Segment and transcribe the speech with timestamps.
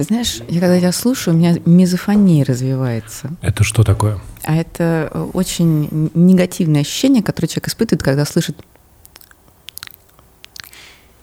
[0.00, 3.32] Ты знаешь, я когда тебя слушаю, у меня мизофония развивается.
[3.42, 4.18] Это что такое?
[4.44, 8.56] А это э, очень негативное ощущение, которое человек испытывает, когда слышит...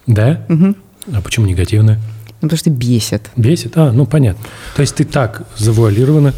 [0.05, 0.46] Да?
[0.48, 0.76] Угу.
[1.16, 1.96] А почему негативное?
[2.40, 3.32] Ну, потому что бесит.
[3.36, 3.76] Бесит?
[3.76, 4.45] А, ну понятно.
[4.76, 6.36] То есть ты так завуалированно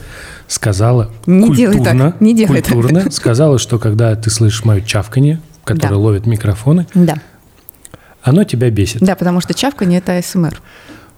[0.47, 2.71] сказала Не культурно, делай так, не делай так.
[2.73, 5.97] культурно сказала, что когда ты слышишь мое чавканье, которое Да.
[5.97, 7.15] ловит микрофоны, Да.
[8.21, 9.01] оно тебя бесит.
[9.01, 10.61] Да, потому что чавка не это АСМР.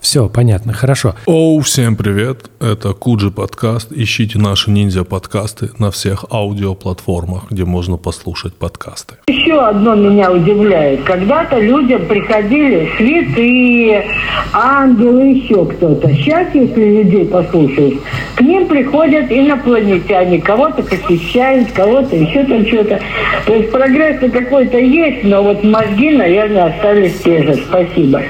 [0.02, 1.14] Все, понятно, хорошо.
[1.26, 2.50] Оу, всем привет!
[2.60, 3.92] Это Куджи подкаст.
[3.92, 9.14] Ищите наши ниндзя подкасты на всех аудиоплатформах, где можно послушать подкасты.
[9.28, 11.04] Еще одно меня удивляет.
[11.04, 14.04] Когда-то людям приходили святые,
[14.52, 16.08] ангелы, еще кто-то.
[16.08, 17.94] Сейчас, если людей послушать,
[18.34, 20.40] к ним приходят инопланетяне.
[20.40, 23.00] Кого-то посещают, кого-то еще там что-то.
[23.46, 27.54] То есть прогресс какой-то есть, но вот мозги, наверное, остались те же.
[27.68, 28.22] Спасибо.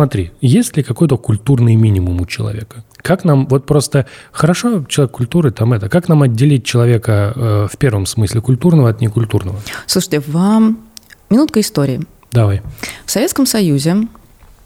[0.00, 2.84] Смотри, есть ли какой-то культурный минимум у человека?
[3.02, 7.76] Как нам, вот просто хорошо человек культуры, там это, как нам отделить человека э, в
[7.76, 9.58] первом смысле культурного от некультурного?
[9.84, 10.78] Слушайте, вам
[11.28, 12.00] минутка истории.
[12.32, 12.62] Давай.
[13.04, 14.08] В Советском Союзе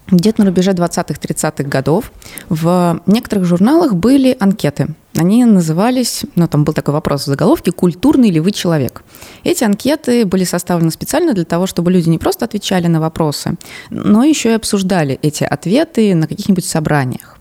[0.07, 2.11] где-то на рубеже 20-30-х годов
[2.49, 4.89] в некоторых журналах были анкеты.
[5.15, 9.03] Они назывались, ну там был такой вопрос в заголовке «Культурный ли вы человек?».
[9.43, 13.55] Эти анкеты были составлены специально для того, чтобы люди не просто отвечали на вопросы,
[13.89, 17.37] но еще и обсуждали эти ответы на каких-нибудь собраниях.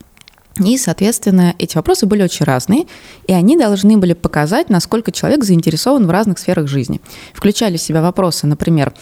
[0.65, 2.87] И, соответственно, эти вопросы были очень разные,
[3.27, 7.01] и они должны были показать, насколько человек заинтересован в разных сферах жизни.
[7.33, 8.95] Включали в себя вопросы, например,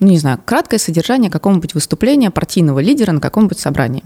[0.00, 4.02] ну, не знаю, краткое содержание какого-нибудь выступления партийного лидера на каком-нибудь собрании.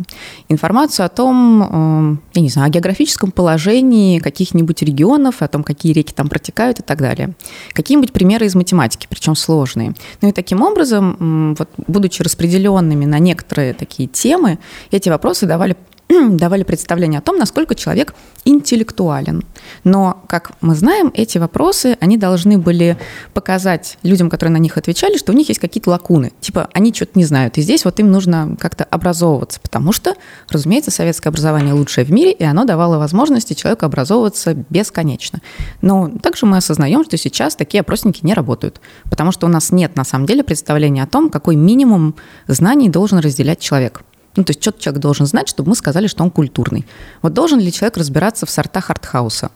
[0.49, 5.93] Информацию о том, э, я не знаю, о географическом положении каких-нибудь регионов, о том, какие
[5.93, 7.35] реки там протекают и так далее.
[7.73, 9.95] Какие-нибудь примеры из математики, причем сложные.
[10.21, 14.59] Ну и таким образом, вот, будучи распределенными на некоторые такие темы,
[14.91, 15.77] эти вопросы давали
[16.31, 18.15] давали представление о том, насколько человек
[18.45, 19.45] интеллектуален.
[19.85, 22.99] Но, как мы знаем, эти вопросы, они должны были
[23.33, 26.33] показать людям, которые на них отвечали, что у них есть какие-то лакуны.
[26.41, 27.59] Типа, они что-то не знают.
[27.59, 30.15] И здесь вот им нужно как-то образовываться, потому что,
[30.51, 35.41] разумеется, советское образование лучшее в мире, и оно давало возможности человеку образовываться бесконечно.
[35.81, 39.97] Но также мы осознаем, что сейчас такие опросники не работают, потому что у нас нет,
[39.97, 42.15] на самом деле, представления о том, какой минимум
[42.47, 44.03] знаний должен разделять человек.
[44.37, 46.85] Ну, то есть что человек должен знать, чтобы мы сказали, что он культурный.
[47.23, 49.51] Вот должен ли человек разбираться в сортах артхауса,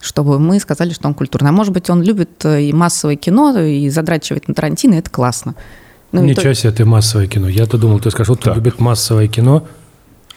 [0.00, 1.50] чтобы мы сказали, что он культурный.
[1.50, 5.10] А может быть, он любит э, и массовое кино, и задрачивает на Тарантино, и это
[5.10, 5.54] классно.
[6.12, 7.48] Ну, Ничего то- себе, ты массовое кино.
[7.48, 8.54] Я-то думал, ты скажешь, вот Так.
[8.56, 9.66] любит массовое кино.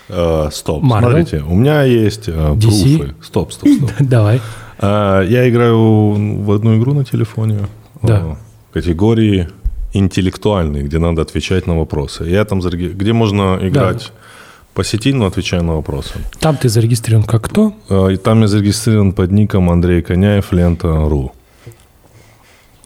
[0.10, 1.00] Э, стоп, Marvel?
[1.00, 2.98] смотрите, у меня есть э, DC?
[2.98, 3.16] пруфы.
[3.24, 3.92] Стоп, стоп, стоп.
[4.00, 4.42] Давай.
[4.80, 7.68] Э, Я играю в одну игру на телефоне.
[8.02, 8.20] Да.
[8.20, 8.36] э,
[8.74, 9.48] Категории
[9.94, 12.24] интеллектуальные, где надо отвечать на вопросы.
[12.26, 14.12] Я там, зареги- где можно играть
[14.74, 16.14] по сети, но отвечая на вопросы.
[16.40, 17.74] Там ты зарегистрирован как кто?
[17.90, 21.32] Э, И там я зарегистрирован под ником Андрей Коняев, лента.ру.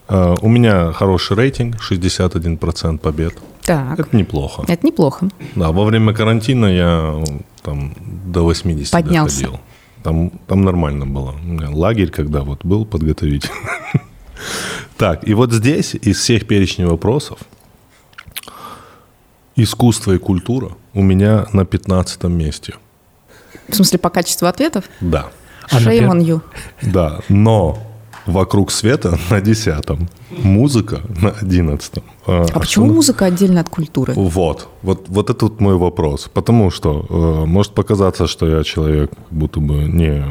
[0.09, 3.34] Э, У меня хороший рейтинг, 61% побед.
[3.63, 4.63] Так, Это неплохо.
[4.68, 5.29] это неплохо.
[5.56, 7.24] Да, во время карантина я
[7.63, 7.94] там
[8.25, 9.41] до 80 Поднялся.
[9.41, 9.59] доходил.
[10.03, 11.35] Там, там нормально было.
[11.44, 13.50] У меня лагерь, когда вот был подготовить.
[14.97, 17.40] Так, и вот здесь из всех перечней вопросов
[19.56, 22.75] искусство и культура у меня на 15 месте.
[23.69, 24.86] В смысле, по качеству ответов?
[25.02, 25.30] Да,
[25.69, 26.41] А, Shame on you.
[26.81, 27.78] да, но
[28.25, 29.86] вокруг света на 10
[30.30, 31.94] музыка на 11
[32.25, 34.13] А почему музыка отдельно от культуры?
[34.16, 36.30] Вот, вот, вот это вот мой вопрос.
[36.34, 40.24] Потому что э, может показаться, что я человек будто бы не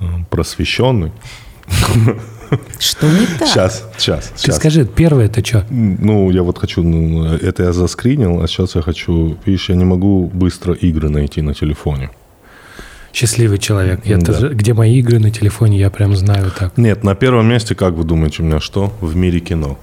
[0.00, 1.12] э, просвещенный.
[2.78, 3.48] Что не так?
[3.48, 4.56] Сейчас, сейчас, Ты сейчас.
[4.56, 5.64] скажи, первое это что?
[5.70, 9.84] Ну, я вот хочу, ну, это я заскринил, а сейчас я хочу, видишь, я не
[9.84, 12.10] могу быстро игры найти на телефоне.
[13.12, 14.00] Счастливый человек.
[14.04, 14.32] Я Да.
[14.32, 16.76] тоже- где мои игры на телефоне, я прям знаю так.
[16.76, 18.92] Нет, на первом месте, как вы думаете, у меня что?
[19.00, 19.78] В мире кино.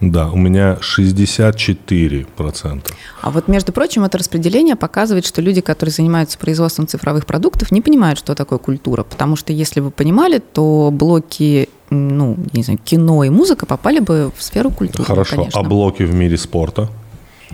[0.00, 2.92] Да, у меня 64%.
[3.20, 7.82] А вот, между прочим, это распределение показывает, что люди, которые занимаются производством цифровых продуктов, не
[7.82, 9.02] понимают, что такое культура.
[9.02, 14.30] Потому что если вы понимали, то блоки ну, не знаю, кино и музыка попали бы
[14.36, 15.04] в сферу культуры.
[15.04, 15.60] Хорошо, конечно.
[15.60, 16.88] а блоки в мире спорта?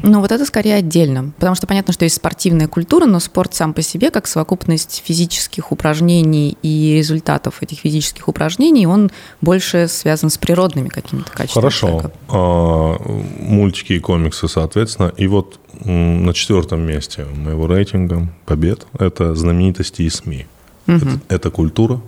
[0.02, 3.72] Ну, вот это скорее отдельно, потому что понятно, что есть спортивная культура, но спорт сам
[3.72, 9.10] по себе, как совокупность физических упражнений и результатов этих физических упражнений, он
[9.40, 11.62] больше связан с природными какими-то качествами.
[11.62, 12.12] Хорошо.
[12.28, 12.96] А,
[13.40, 15.12] мультики и комиксы, соответственно.
[15.16, 20.46] И вот на четвертом месте моего рейтинга побед– это знаменитости и СМИ.
[20.86, 20.96] Угу.
[20.96, 22.00] Это, это культура,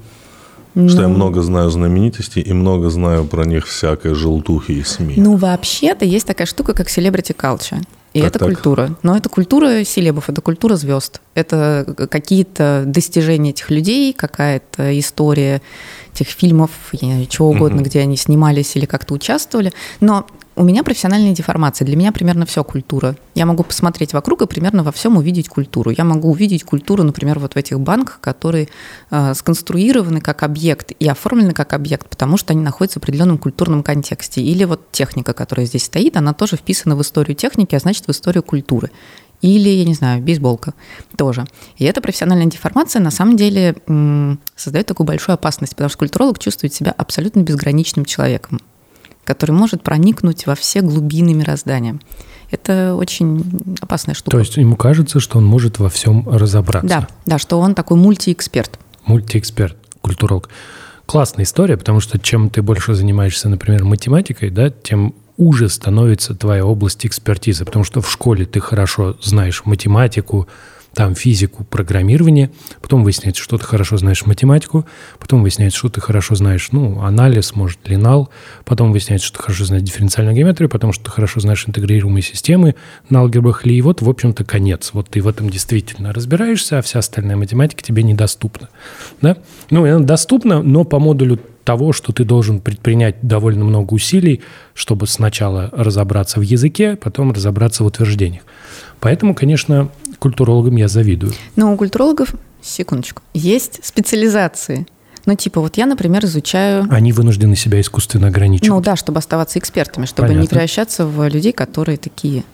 [0.82, 5.14] ну, что я много знаю знаменитостей и много знаю про них всякой желтухи и СМИ.
[5.16, 7.82] Ну, вообще-то есть такая штука, как celebrity culture.
[8.14, 8.48] И так, это так.
[8.48, 8.96] культура.
[9.02, 11.20] Но это культура селебов, это культура звезд.
[11.34, 15.62] Это какие-то достижения этих людей, какая-то история
[16.14, 17.84] этих фильмов, я не знаю, чего угодно, угу.
[17.84, 19.72] где они снимались или как-то участвовали.
[20.00, 20.26] Но
[20.58, 21.86] у меня профессиональная деформация.
[21.86, 23.16] Для меня примерно все культура.
[23.36, 25.92] Я могу посмотреть вокруг и примерно во всем увидеть культуру.
[25.96, 28.68] Я могу увидеть культуру, например, вот в этих банках, которые
[29.12, 33.84] э, сконструированы как объект и оформлены как объект, потому что они находятся в определенном культурном
[33.84, 34.42] контексте.
[34.42, 38.10] Или вот техника, которая здесь стоит, она тоже вписана в историю техники, а значит в
[38.10, 38.90] историю культуры.
[39.40, 40.74] Или, я не знаю, бейсболка
[41.16, 41.46] тоже.
[41.76, 43.76] И эта профессиональная деформация на самом деле
[44.56, 48.58] создает такую большую опасность, потому что культуролог чувствует себя абсолютно безграничным человеком
[49.28, 52.00] который может проникнуть во все глубины мироздания.
[52.50, 53.44] Это очень
[53.78, 54.30] опасная штука.
[54.30, 56.88] То есть ему кажется, что он может во всем разобраться.
[56.88, 58.78] Да, да, что он такой мультиэксперт.
[59.04, 60.48] Мультиэксперт, культуролог.
[61.04, 66.64] Классная история, потому что чем ты больше занимаешься, например, математикой, да, тем уже становится твоя
[66.64, 70.48] область экспертизы, потому что в школе ты хорошо знаешь математику,
[70.94, 72.50] там физику, программирование,
[72.82, 74.86] потом выясняется, что ты хорошо знаешь математику,
[75.18, 78.30] потом выясняется, что ты хорошо знаешь, ну, анализ, может, линал,
[78.64, 82.74] потом выясняется, что ты хорошо знаешь дифференциальную геометрию, потому что ты хорошо знаешь интегрируемые системы
[83.10, 84.90] на алгебрах и вот, в общем-то, конец.
[84.92, 88.68] Вот ты в этом действительно разбираешься, а вся остальная математика тебе недоступна.
[89.22, 89.36] Да?
[89.70, 91.38] Ну, она доступна, но по модулю
[91.68, 94.40] того, что ты должен предпринять довольно много усилий,
[94.72, 98.42] чтобы сначала разобраться в языке, потом разобраться в утверждениях.
[99.00, 101.32] Поэтому, конечно, культурологам я завидую.
[101.56, 104.86] Но у культурологов, секундочку, есть специализации.
[105.26, 106.86] Ну, типа, вот я, например, изучаю...
[106.90, 108.70] Они вынуждены себя искусственно ограничивать.
[108.70, 110.42] Ну да, чтобы оставаться экспертами, чтобы Понятно.
[110.42, 112.44] не превращаться в людей, которые такие...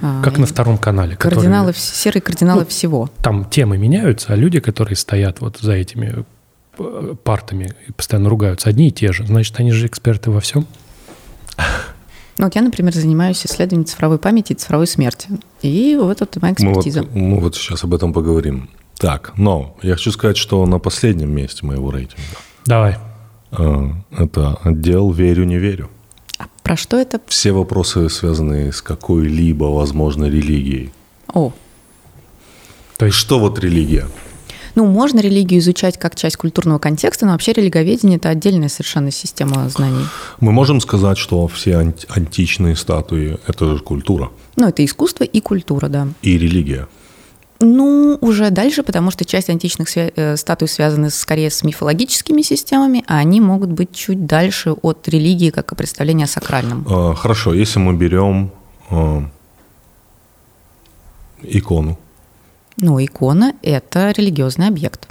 [0.00, 1.14] А, как на втором канале.
[1.14, 1.74] Кардиналы, которые...
[1.74, 3.08] серые кардиналы ну, всего.
[3.22, 6.24] Там темы меняются, а люди, которые стоят вот за этими
[6.78, 9.24] э, партами и постоянно ругаются, одни и те же.
[9.24, 10.66] Значит, они же эксперты во всем.
[12.38, 15.28] Ну, вот я, например, занимаюсь исследованием цифровой памяти и цифровой смерти.
[15.60, 17.02] И вот это моя экспертиза.
[17.02, 18.70] Мы вот, мы вот сейчас об этом поговорим.
[18.96, 22.22] Так, но я хочу сказать, что на последнем месте моего рейтинга.
[22.66, 22.96] Давай.
[23.50, 25.90] Э, это отдел «Верю, не верю».
[26.38, 27.20] А про что это?
[27.26, 30.92] Все вопросы, связанные с какой-либо возможной религией.
[31.32, 31.52] О.
[32.96, 34.06] То есть что вот религия?
[34.74, 39.68] Ну, можно религию изучать как часть культурного контекста, но вообще религоведение– это отдельная совершенно система
[39.68, 40.04] знаний.
[40.40, 41.76] Мы можем сказать, что все
[42.08, 44.30] античные статуи– это же культура.
[44.56, 46.08] Ну, это искусство и культура, да.
[46.22, 46.86] И религия.
[47.64, 53.04] Ну, уже дальше, потому что часть античных свя- э, статуй связаны скорее с мифологическими системами,
[53.06, 56.84] а они могут быть чуть дальше от религии, как и представления о сакральном.
[56.88, 58.50] А, хорошо, если мы берем
[58.90, 59.22] а,
[61.42, 61.98] икону.
[62.76, 65.08] Ну, икона– это религиозный объект.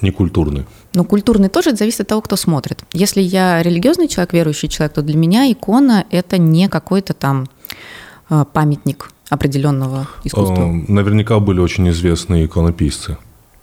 [0.00, 0.64] Не культурный.
[0.94, 2.82] Ну, культурный тоже, это зависит от того, кто смотрит.
[2.92, 7.48] Если я религиозный человек, верующий человек, то для меня икона– это не какой-то там
[8.28, 10.64] а, памятник определенного искусства.
[10.64, 13.16] А, наверняка были очень известные иконописцы.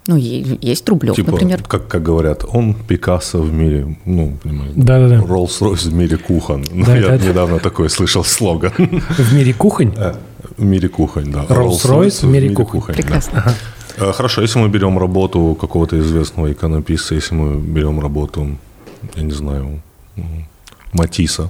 [0.07, 1.63] Ну, есть Рублев, типа, например.
[1.63, 5.16] Как, как говорят, он Пикассо в мире, ну, понимаете, да, да, да.
[5.21, 6.63] Роллс-Ройс в мире кухон.
[6.71, 7.62] Ну, да, я да, недавно да.
[7.62, 8.71] такой слышал слоган.
[8.78, 9.94] В мире кухонь?
[10.57, 11.46] В мире кухонь, да.
[11.46, 12.80] Роллс-Ройс в мире кухонь.
[12.80, 13.44] кухонь Прекрасно.
[13.45, 13.56] Да.
[13.97, 14.14] Ага.
[14.14, 18.57] Хорошо, если мы берем работу какого-то известного иконописца, если мы берем работу,
[19.16, 19.81] я не знаю,
[20.94, 21.50] Матисса,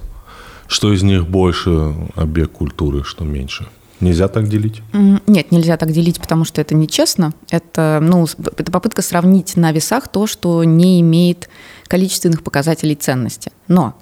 [0.68, 3.66] что из них больше объект культуры, что меньше?
[4.00, 4.82] Нельзя так делить?
[5.26, 7.32] Нет, нельзя так делить, потому что это нечестно.
[7.50, 11.48] Это, ну, это попытка сравнить на весах то, что не имеет
[11.86, 13.52] количественных показателей ценности.
[13.68, 13.94] Но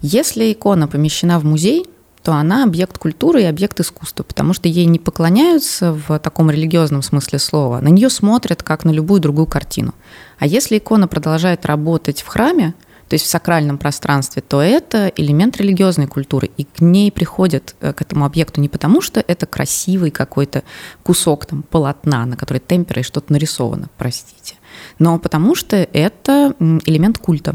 [0.00, 1.86] если икона помещена в музей,
[2.22, 7.02] то она объект культуры и объект искусства, потому что ей не поклоняются в таком религиозном
[7.02, 9.94] смысле слова, на нее смотрят как на любую другую картину.
[10.38, 12.74] А если икона продолжает работать в храме,
[13.08, 17.92] то есть в сакральном пространстве, то это элемент религиозной культуры, и к ней приходят, э,
[17.92, 20.62] к этому объекту не потому, что это красивый какой-то
[21.02, 24.54] кусок там, полотна, на который темперой что-то нарисовано, простите,
[24.98, 26.54] но потому что это
[26.86, 27.54] элемент культа.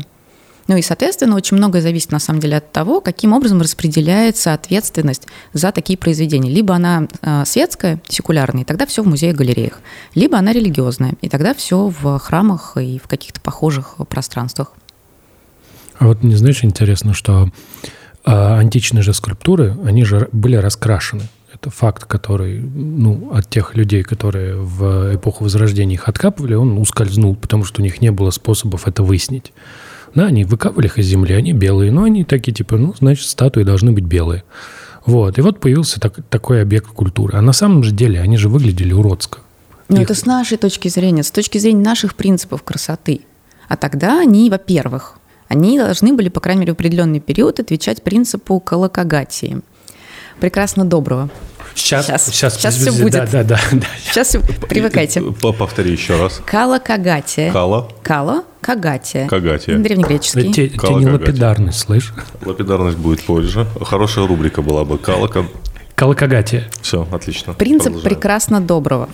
[0.68, 5.28] Ну и, соответственно, очень многое зависит на самом деле от того, каким образом распределяется ответственность
[5.54, 6.50] за такие произведения.
[6.50, 9.80] Либо она э, светская, секулярная, и тогда все в музеях-галереях,
[10.14, 14.74] либо она религиозная, и тогда все в храмах и в каких-то похожих пространствах.
[16.00, 17.50] А вот не знаешь, интересно, что
[18.24, 21.24] а, античные же скульптуры, они же были раскрашены.
[21.54, 27.36] Это факт, который, ну, от тех людей, которые в эпоху Возрождения их откапывали, он ускользнул,
[27.36, 29.54] потому что у них не было способов это выяснить.
[30.16, 33.64] Да, они выкапывали их из земли, они белые, но они такие, типа, ну, значит, статуи
[33.64, 34.44] должны быть белые.
[35.06, 37.38] Вот, и вот появился так, такой объект культуры.
[37.38, 39.40] А на самом же деле они же выглядели уродско.
[39.90, 43.22] Но Их- это с нашей точки зрения, с точки зрения наших принципов красоты.
[43.70, 48.60] А тогда они, во-первых, они должны были, по крайней мере, в определенный период отвечать принципу
[48.60, 49.62] колокогатии.
[50.40, 51.30] Прекрасно доброго.
[51.78, 53.14] Сейчас, Сейчас, сейчас, сейчас подожди, будет.
[53.14, 53.60] Да, да, да.
[53.74, 53.88] да.
[54.04, 54.36] Сейчас
[54.68, 55.22] привыкайте.
[55.22, 56.42] П- Повтори еще раз.
[56.46, 57.52] Колокогатия.
[57.52, 57.90] Кала.
[58.02, 59.28] Кало, кагатия.
[59.28, 59.78] Кагатия.
[59.78, 60.52] Древнегреческий.
[60.52, 62.14] Те- те Кала не лапидарность, слышь?
[62.44, 63.68] Лапидарность будет позже.
[63.82, 64.98] Хорошая рубрика была бы.
[64.98, 65.46] Калака.
[65.96, 66.68] Колокогатия.
[66.82, 67.54] Все, отлично.
[67.54, 68.16] Принцип Продолжаем.
[68.16, 69.10] прекрасно доброго.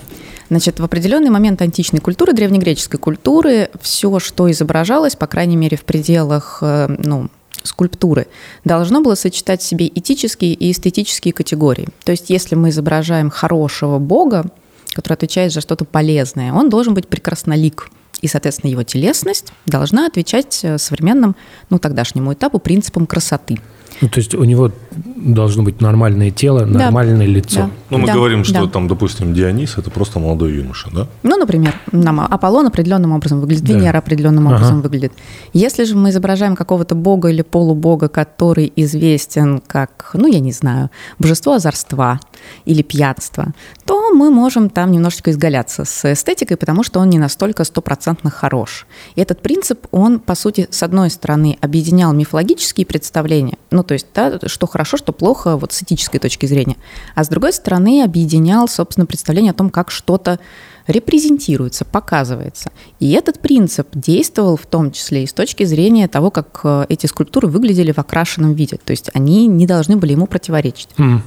[0.50, 5.84] Значит, в определенный момент античной культуры, древнегреческой культуры, все, что изображалось, по крайней мере, в
[5.84, 7.30] пределах э, ну,
[7.64, 8.28] скульптуры,
[8.64, 11.90] должно было сочетать в себе этические и эстетические категории.
[12.04, 14.46] То есть, если мы изображаем хорошего бога,
[14.94, 17.90] который отвечает за что-то полезное, он должен быть прекраснолик.
[18.22, 21.36] И, соответственно, его телесность должна отвечать э, современным,
[21.70, 23.60] ну, тогдашнему этапу принципам красоты.
[24.02, 24.72] Ну, то есть у него
[25.16, 26.80] должно быть нормальное тело, Да.
[26.80, 27.62] нормальное лицо.
[27.62, 27.70] Да.
[27.90, 28.68] Ну, мы Да, говорим, что да.
[28.68, 31.08] там, допустим, Дионис это просто молодой юноша, да?
[31.24, 33.74] Ну, например, нам Аполлон определенным образом выглядит, Да.
[33.74, 34.56] Венера определенным Ага.
[34.56, 35.14] образом выглядит.
[35.54, 40.90] Если же мы изображаем какого-то бога или полубога, который известен как, ну, я не знаю,
[41.20, 42.20] божество озорства
[42.66, 43.54] или пьянства,
[43.86, 48.86] то мы можем там немножечко изгаляться с эстетикой, потому что он не настолько стопроцентно хорош.
[49.16, 54.08] И этот принцип, он, по сути, с одной стороны, объединял мифологические представления, ну, то есть,
[54.14, 56.78] да, что хорошо, что плохо, вот с этической точки зрения,
[57.16, 60.40] а с другой стороны, объединял, собственно, представление о том, как что-то
[60.88, 62.72] репрезентируется, показывается.
[63.00, 67.06] И этот принцип действовал в том числе и с точки зрения того, как э, эти
[67.06, 68.78] скульптуры выглядели в окрашенном виде.
[68.84, 70.90] То есть они не должны были ему противоречить.
[70.98, 71.24] М.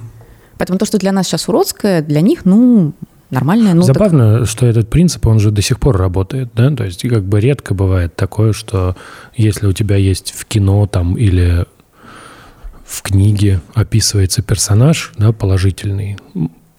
[0.59, 2.93] Поэтому то, что для нас сейчас уродское, для них, ну,
[3.31, 3.75] нормальное.
[3.75, 6.71] Ну, так- Забавно, что этот принцип, он же до сих пор работает, да?
[6.71, 8.97] То есть как бы редко бывает такое, что
[9.35, 11.67] если у тебя есть в кино там или
[12.87, 16.19] в книге описывается персонаж, да, положительный,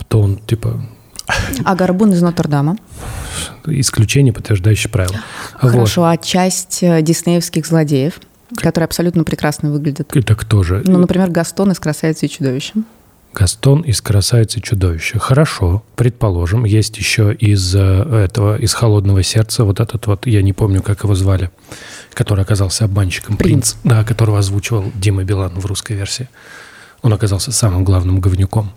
[0.08, 0.82] то он типа
[1.64, 2.78] А горбун из Нотр-Дама?
[3.66, 5.18] исключение, подтверждающее правило.
[5.62, 5.72] Вот.
[5.72, 8.14] Хорошо, а часть э, диснеевских злодеев,
[8.56, 10.16] которые абсолютно прекрасно выглядят?
[10.16, 10.84] Это кто же?
[10.86, 12.74] Ну, например, Гастон из «Красавицы и чудовища».
[13.38, 15.20] Гастон из «Красавицы чудовища».
[15.20, 16.66] Хорошо, предположим.
[16.66, 21.04] Есть еще из э, этого, из «Холодного сердца» вот этот вот, я не помню, как
[21.04, 21.52] его звали,
[22.16, 23.38] который оказался обманщиком.
[23.38, 23.76] Принц.
[23.84, 26.30] Да, которого озвучивал Дима Билан в русской версии.
[27.04, 28.72] Он оказался самым главным говнюком.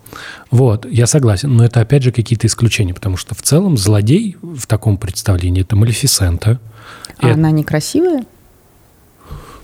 [0.50, 4.66] Вот, я согласен, но это опять же какие-то исключения, потому что в целом злодей в
[4.66, 6.60] таком представлении– это Малефисента.
[7.16, 8.26] А И- она некрасивая?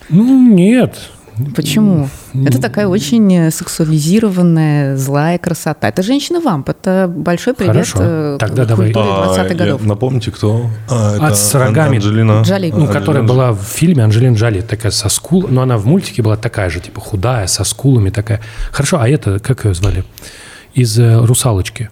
[0.08, 1.10] Ну, нет.
[1.54, 2.08] Почему?
[2.34, 5.88] Это такая очень э, сексуализированная, злая красота.
[5.88, 6.68] Это женщина-вамп.
[6.68, 7.98] Это большой привет Хорошо.
[8.00, 8.92] э, Тогда давай.
[8.92, 9.84] культуре А, 20-х я- годов.
[9.84, 10.70] Напомните, кто?
[10.88, 11.96] А, А, с рогами.
[11.96, 12.42] Анджелина.
[12.42, 12.70] Джоли.
[12.74, 16.36] Ну, которая была в фильме Анджелина Джоли, такая со скул, но она в мультике была
[16.36, 18.40] такая же, типа худая, со скулами такая.
[18.72, 20.04] Хорошо, а это, как ее звали?
[20.74, 21.90] Из э, «Русалочки».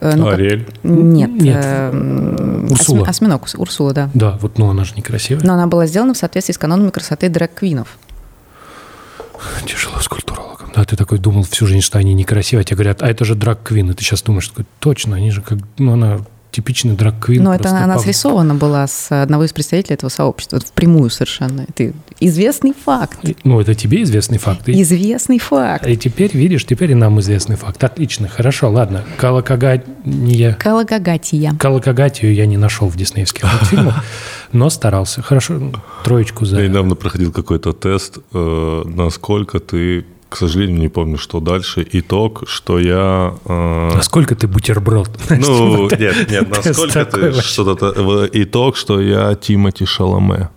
[0.00, 0.66] Ну, как- Ариэль.
[0.84, 1.30] Нет.
[1.30, 1.56] Нет.
[1.64, 3.00] э, Урсула.
[3.04, 4.10] осьми- Осьминог, Урсула, да.
[4.14, 5.42] Да, вот, ну она же некрасивая.
[5.44, 7.88] Но она была сделана в соответствии с канонами красоты дрэк-квинов.
[9.66, 10.70] Тяжело с культурологом.
[10.74, 13.34] Да, ты такой думал всю жизнь, что они некрасивые, а тебе говорят, а это же
[13.34, 13.90] драг-квин.
[13.90, 16.20] И ты сейчас думаешь, такой, точно, они же как, ну она
[16.58, 17.44] типичный драг-квин.
[17.44, 20.56] Но это она пов- срисована была с одного из представителей этого сообщества.
[20.56, 21.64] Вот впрямую совершенно.
[21.68, 23.16] Это известный факт.
[23.22, 24.68] И- Ну, это тебе известный факт.
[24.68, 25.86] И, Известный факт.
[25.86, 27.82] и теперь, видишь, теперь и нам известный факт.
[27.84, 29.04] Отлично, хорошо, ладно.
[29.18, 30.54] Калакагатия.
[30.58, 31.54] Калагагатия.
[31.58, 34.04] Калакагатию я не нашел в диснеевских мультфильмах,
[34.52, 35.22] но старался.
[35.22, 35.72] Хорошо,
[36.02, 36.60] троечку за...
[36.60, 41.86] Я недавно проходил какой-то тест, э, насколько ты, к сожалению, не помню, что дальше.
[41.92, 43.34] Итог, что я...
[43.44, 45.10] э, Насколько ты бутерброд?
[45.30, 48.28] ну, нет, нет, насколько ты что-то...
[48.32, 50.50] Итог, что я Тимати Шаломе.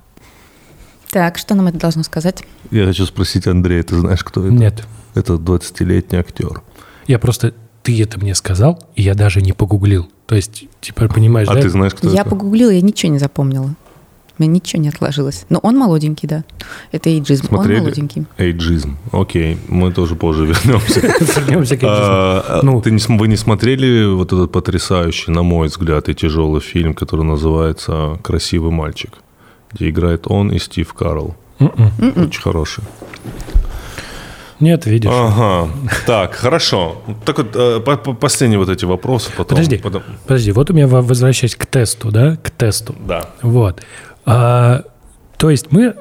[1.10, 2.44] Так, что нам это должно сказать?
[2.72, 4.54] Я хочу спросить Андрея, ты знаешь, кто это?
[4.54, 4.84] Нет.
[5.16, 6.62] Это 20-летний актер.
[7.08, 7.54] Я просто...
[7.84, 10.08] Ты это мне сказал, и я даже не погуглил.
[10.28, 11.62] То есть, типа, понимаешь, А да?
[11.62, 12.30] ты знаешь, кто Я это?
[12.30, 13.74] погуглила, я ничего не запомнила.
[14.42, 15.46] Меня ничего не отложилось.
[15.50, 16.44] Но он молоденький, да.
[16.92, 17.46] Это эйджизм.
[17.46, 17.78] Смотрели?
[17.78, 18.26] Он молоденький.
[18.38, 18.98] Эйджизм.
[19.12, 21.00] Окей, мы тоже позже вернемся.
[21.00, 22.82] Вернемся к А, Ну.
[23.18, 28.72] Вы не смотрели вот этот потрясающий, на мой взгляд, и тяжелый фильм, который называется «Красивый
[28.72, 29.12] мальчик»,
[29.72, 31.36] где играет он и Стив Карл.
[31.60, 31.92] М-м.
[32.26, 32.84] Очень хороший.
[34.60, 35.10] Нет, видишь.
[35.12, 35.70] Ага,
[36.06, 37.02] так, хорошо.
[37.26, 39.58] Так вот, э, по- по- последние вот эти вопросы потом.
[39.58, 42.94] Подожди, потом- подожди, вот у меня во- возвращаясь к тесту, да, к тесту.
[43.08, 43.26] Да.
[43.42, 43.82] Вот.
[44.26, 44.84] А,
[45.38, 45.96] то есть мы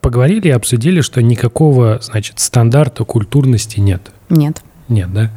[0.00, 4.10] поговорили и обсудили, что никакого, значит, стандарта культурности нет.
[4.28, 4.62] Нет.
[4.88, 5.30] Нет, да?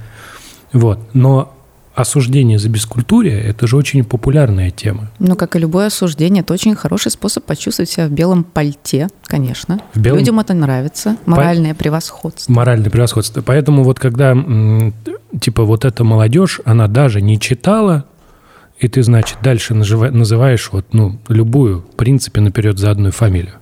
[0.73, 0.99] Вот.
[1.13, 1.53] Но
[1.95, 5.09] осуждение за бескультурие– это же очень популярная тема.
[5.17, 9.79] Ну, как и любое осуждение, это очень хороший способ почувствовать себя в белом пальте, конечно.
[9.93, 11.17] В белом- Людям это нравится.
[11.25, 12.51] Моральное превосходство.
[12.53, 13.41] Моральное превосходство.
[13.41, 14.35] Поэтому вот когда,
[15.39, 18.05] типа, вот эта молодежь, она даже не читала,
[18.79, 23.55] и ты, значит, дальше нажива- называешь вот, ну, любую, в принципе, наперед за одну фамилию.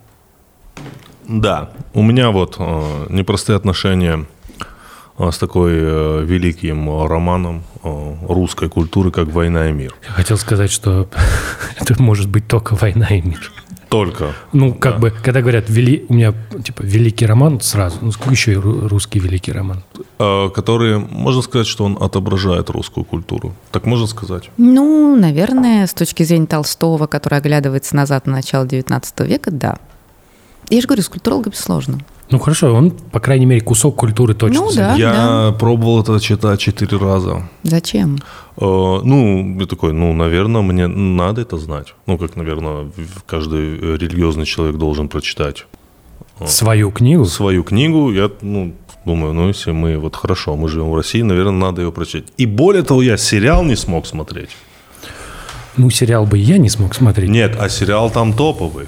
[1.28, 4.26] Да, у меня вот э, непростые отношения
[5.18, 9.96] э, с такой э, великим романом э, русской культуры, как «Война и мир».
[10.04, 11.10] Я хотел сказать, что
[11.80, 13.52] это может быть только война и мир.
[13.96, 14.34] Только.
[14.52, 15.00] Ну, как Да.
[15.00, 16.34] бы, когда говорят, вели, у меня,
[16.64, 19.84] типа, великий роман, сразу, ну, сколько еще и ру- русский великий роман?
[20.20, 23.54] Э, который, можно сказать, что он отображает русскую культуру.
[23.72, 24.50] Так можно сказать?
[24.58, 29.78] Ну, наверное, с точки зрения Толстого, который оглядывается назад на начало XIX века, да.
[30.70, 32.00] Я же говорю, с культурологами сложно.
[32.32, 34.62] Ну, хорошо, он, по крайней мере, кусок культуры точно.
[34.62, 34.96] Ну, да.
[34.96, 37.48] Я пробовал это читать четыре раза.
[37.64, 38.18] Зачем?
[38.58, 41.94] Э, Ну, я такой, ну, наверное, мне надо это знать.
[42.08, 42.90] Ну, как, наверное,
[43.28, 45.66] каждый э, религиозный человек должен прочитать
[46.48, 47.26] Свою книгу.
[47.26, 48.12] свою книгу.
[48.12, 48.74] Я, ну,
[49.06, 52.34] думаю, ну, если мы, вот хорошо, мы живем в России, наверное, надо ее прочитать.
[52.38, 54.50] И более того, я сериал не смог смотреть.
[55.78, 57.30] Ну, сериал бы я не смог смотреть.
[57.30, 58.88] Нет, а сериал там топовый.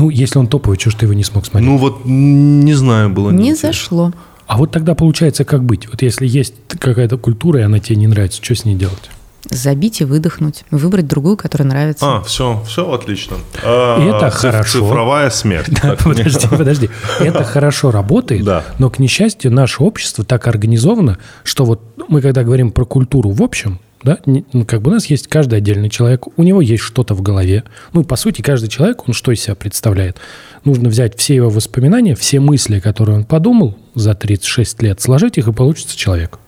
[0.00, 1.68] Ну, если он топовый, чего ж ты его не смог смотреть?
[1.70, 3.68] Ну, вот, не знаю, было Не неинтересно.
[3.68, 4.12] зашло.
[4.46, 5.88] А вот тогда получается как быть?
[5.88, 9.10] Вот если есть какая-то культура, и она тебе не нравится, что с ней делать?
[9.50, 10.64] Забить и выдохнуть.
[10.70, 12.16] Выбрать другую, которая нравится.
[12.16, 13.36] А, все, все отлично.
[13.62, 14.80] А, Это хорошо.
[14.80, 15.68] Цифровая смерть.
[15.82, 16.90] Да, Так, подожди, подожди.
[17.20, 18.64] Это хорошо работает, Да.
[18.78, 23.42] но, к несчастью, наше общество так организовано, что вот мы, когда говорим про культуру в
[23.42, 27.14] общем, да, ну, как бы у нас есть каждый отдельный человек, у него есть что-то
[27.14, 27.64] в голове.
[27.92, 30.16] Ну, по сути, каждый человек, он что из себя представляет?
[30.64, 35.48] Нужно взять все его воспоминания, все мысли, которые он подумал за 36 лет, сложить их,
[35.48, 36.38] и получится человек.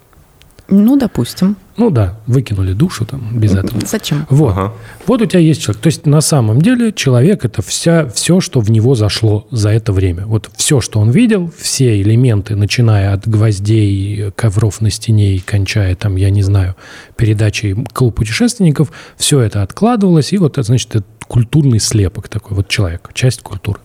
[0.68, 1.56] Ну, допустим.
[1.76, 3.80] Ну да, выкинули душу там без этого.
[3.84, 4.26] Зачем?
[4.30, 4.52] Вот.
[4.52, 4.72] Ага.
[5.06, 5.82] Вот у тебя есть человек.
[5.82, 9.92] То есть на самом деле человек это вся, все, что в него зашло за это
[9.92, 10.26] время.
[10.26, 15.94] Вот все, что он видел, все элементы, начиная от гвоздей, ковров на стене и кончая
[15.94, 16.76] там, я не знаю,
[17.16, 22.68] передачей клуб путешественников, все это откладывалось, и вот это, значит, это культурный слепок такой, вот
[22.68, 23.80] человек, часть культуры.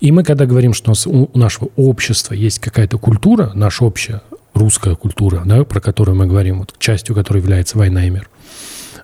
[0.00, 4.22] И мы, когда говорим, что у, нашего общества есть какая-то культура, наша общая
[4.56, 8.28] русская культура, да, про которую мы говорим, вот, частью которой является война и мир,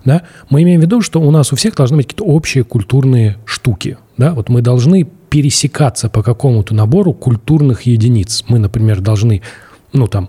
[0.04, 3.36] да, мы имеем в виду, что у нас у всех должны быть какие-то общие культурные
[3.44, 3.98] штуки.
[4.16, 4.34] Да?
[4.34, 8.44] Вот мы должны пересекаться по какому-то набору культурных единиц.
[8.48, 9.42] Мы, например, должны,
[9.92, 10.28] ну там,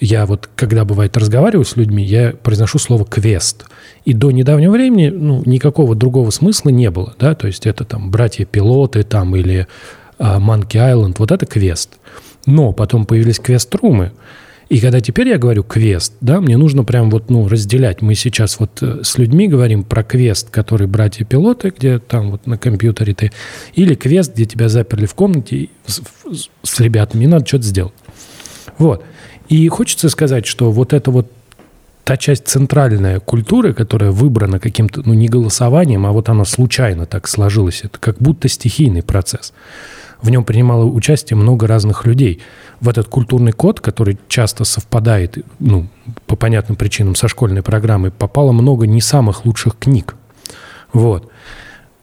[0.00, 3.66] я вот, когда бывает разговариваю с людьми, я произношу слово «квест».
[4.04, 7.14] И до недавнего времени ну, никакого другого смысла не было.
[7.18, 7.34] Да?
[7.34, 9.66] То есть это там братья-пилоты там, или
[10.18, 11.98] а, Monkey вот это квест.
[12.46, 14.12] Но потом появились квест-румы,
[14.68, 18.02] и когда теперь я говорю квест, да, мне нужно прям вот, ну, разделять.
[18.02, 22.58] Мы сейчас вот э, с людьми говорим про квест, который братья-пилоты, где там вот на
[22.58, 23.32] компьютере ты,
[23.74, 27.94] или квест, где тебя заперли в комнате с, с- с ребятами, и надо что-то сделать.
[28.76, 29.02] Вот.
[29.48, 31.32] И хочется сказать, что вот это вот
[32.08, 37.28] та часть центральная культуры, которая выбрана каким-то, ну, не голосованием, а вот она случайно так
[37.28, 39.52] сложилась, это как будто стихийный процесс.
[40.22, 42.40] В нем принимало участие много разных людей.
[42.80, 45.86] В этот культурный код, который часто совпадает, ну,
[46.26, 50.14] по понятным причинам, со школьной программой, попало много не самых лучших книг.
[50.94, 51.30] Вот.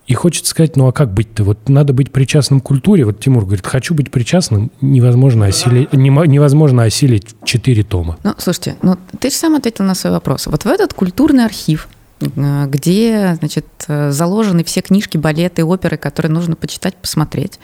[0.08, 1.44] И хочется сказать, ну а как быть-то?
[1.44, 3.06] Вот надо быть причастным к культуре.
[3.06, 8.18] Вот Тимур говорит, хочу быть причастным, невозможно осилить, невозможно осилить четыре тома.
[8.24, 10.46] Ну, слушайте, ну ты же сам ответил на свой вопрос.
[10.46, 11.88] Вот в этот культурный архив,
[12.20, 17.60] э, где, значит, заложены все книжки, балеты, оперы, которые нужно почитать, посмотреть,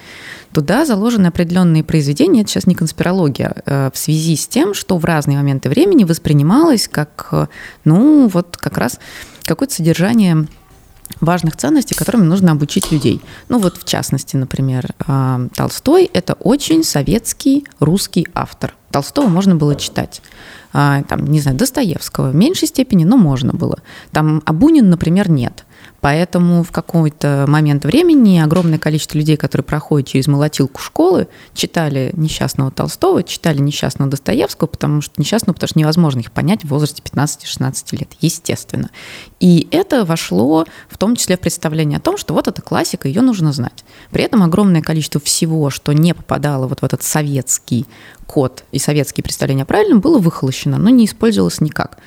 [0.52, 5.06] туда заложены определенные произведения, это сейчас не конспирология, э, в связи с тем, что в
[5.06, 7.48] разные моменты времени воспринималось как, э,
[7.86, 9.00] ну, вот как раз
[9.46, 10.48] какое-то содержание
[11.20, 13.22] важных ценностей, которыми нужно обучить людей.
[13.50, 18.76] Ну вот в частности, например, э, Толстой– это очень советский русский автор.
[18.92, 20.22] Толстого можно было читать.
[20.74, 23.80] А, Там, не знаю, Достоевского в меньшей степени, но можно было.
[24.12, 25.66] Там а Бунин, например, нет.
[26.02, 32.72] Поэтому в какой-то момент времени огромное количество людей, которые проходят через молотилку школы, читали несчастного
[32.72, 38.00] Толстого, читали несчастного Достоевского, потому что несчастного, потому что невозможно их понять в возрасте 15-16
[38.00, 38.90] лет, естественно.
[39.40, 43.22] И это вошло в том числе в представление о том, что вот эта классика, ее
[43.22, 43.86] нужно знать.
[44.10, 47.86] При этом огромное количество всего, что не попадало вот в этот советский
[48.26, 52.00] код и советские представления о правильном, было выхолощено, но не использовалось никак.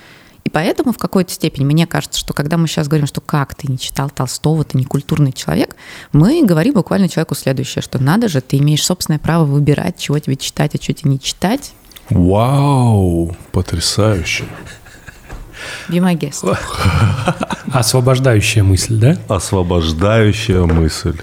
[0.55, 3.77] Поэтому в какой-то степени мне кажется, что когда мы сейчас говорим, что как ты не
[3.77, 5.75] читал Толстого, ты не культурный человек,
[6.13, 10.37] мы говорим буквально человеку следующее, что надо же, ты имеешь собственное право выбирать, чего тебе
[10.37, 11.73] читать, а чего тебе не читать.
[12.09, 14.45] Вау, потрясающе.
[15.89, 16.57] Be my guest.
[17.73, 19.19] Освобождающая мысль, да?
[19.27, 21.17] Освобождающая мысль.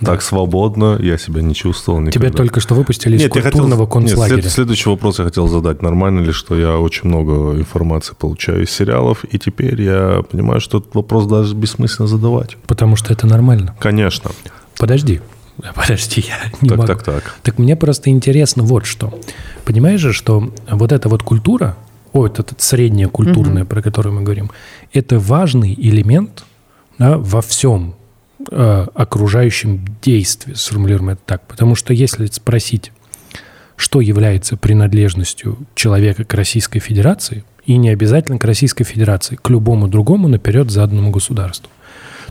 [0.00, 2.28] Так свободно я себя не чувствовал никогда.
[2.28, 4.42] Тебя только что выпустили из Нет, я хотел- культурного нет, концлагеря.
[4.42, 5.82] след- следующий вопрос я хотел задать.
[5.82, 10.78] Нормально ли, что я очень много информации получаю из сериалов, и теперь я понимаю, что
[10.78, 12.56] этот вопрос даже бессмысленно задавать?
[12.66, 13.76] Потому что это нормально.
[13.80, 14.30] Конечно.
[14.78, 15.20] Подожди.
[15.74, 16.86] Подожди, я не Так, могу.
[16.86, 17.34] так, так.
[17.42, 19.18] Так мне просто интересно вот что.
[19.64, 21.76] Понимаешь же, что вот эта вот культура,
[22.12, 24.50] о, вот эта средняя культурная, про которую мы говорим,
[24.92, 26.44] это важный элемент
[26.98, 27.94] да, во всем
[28.50, 31.46] э, окружающем действии, сформулируем это так.
[31.46, 32.92] Потому что если спросить,
[33.76, 39.88] что является принадлежностью человека к Российской Федерации, и не обязательно к Российской Федерации, к любому
[39.88, 41.70] другому наперед заданному государству,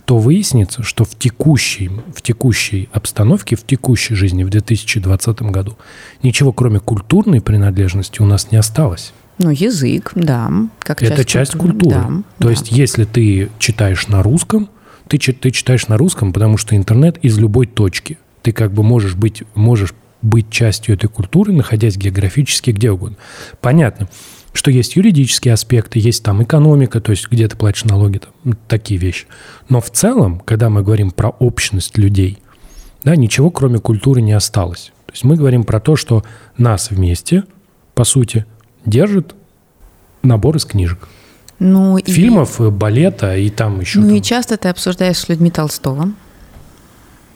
[0.06, 5.78] то выяснится, что в текущей, в текущей обстановке, в текущей жизни в 2020 году
[6.24, 9.14] ничего кроме культурной принадлежности у нас не осталось.
[9.38, 10.52] Ну, язык, да.
[10.80, 11.96] Как Это часть культуры.
[11.96, 12.08] Да,
[12.40, 12.50] То да.
[12.50, 14.70] есть, если ты читаешь на русском,
[15.08, 18.18] ты, ты читаешь на русском, потому что интернет из любой точки.
[18.42, 23.18] Ты как бы можешь быть, можешь быть частью этой культуры, находясь географически где угодно.
[23.62, 24.10] Понятно,
[24.54, 28.54] что есть юридические аспекты, есть там экономика, то есть где ты платишь налоги, там, ну,
[28.68, 29.28] такие вещи.
[29.70, 32.40] Но в целом, когда мы говорим про общность людей,
[33.04, 34.92] да, ничего кроме культуры не осталось.
[35.06, 36.24] То есть мы говорим про то, что
[36.58, 37.44] нас вместе,
[37.94, 38.46] по сути,
[38.86, 39.36] держит
[40.24, 41.08] набор из книжек.
[41.60, 44.00] Ну, и- Фильмов, э, балета и там еще...
[44.00, 46.12] Ну там- и часто ты обсуждаешь с людьми Толстого.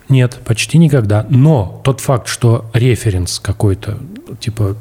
[0.10, 1.26] Нет, почти никогда.
[1.30, 3.98] Но тот факт, что референс какой-то,
[4.40, 4.76] типа,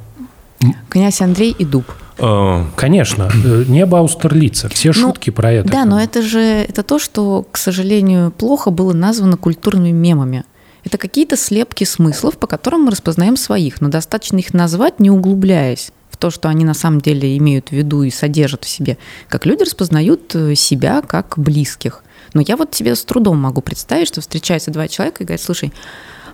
[0.91, 1.87] Князь Андрей и Дуб.
[2.19, 5.69] А, конечно, э, небо Аустерлица, все Ну, шутки про это.
[5.71, 10.45] Да, но это же это то, что, к сожалению, плохо было названо культурными мемами.
[10.85, 15.93] Это какие-то слепки смыслов, по которым мы распознаем своих, но достаточно их назвать, не углубляясь
[16.21, 18.99] то, что они на самом деле имеют в виду и содержат в себе.
[19.29, 22.05] Как люди распознают э, себя как близких.
[22.35, 25.73] Но я вот себе с трудом могу представить, что встречаются два человека и говорят, слушай,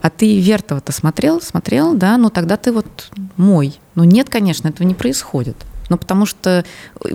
[0.02, 1.40] а ты Вертова-то смотрел?
[1.40, 2.18] Смотрел, да?
[2.18, 3.78] Ну тогда ты вот мой.
[3.94, 5.56] Ну нет, конечно, этого не происходит.
[5.88, 6.64] Ну, потому что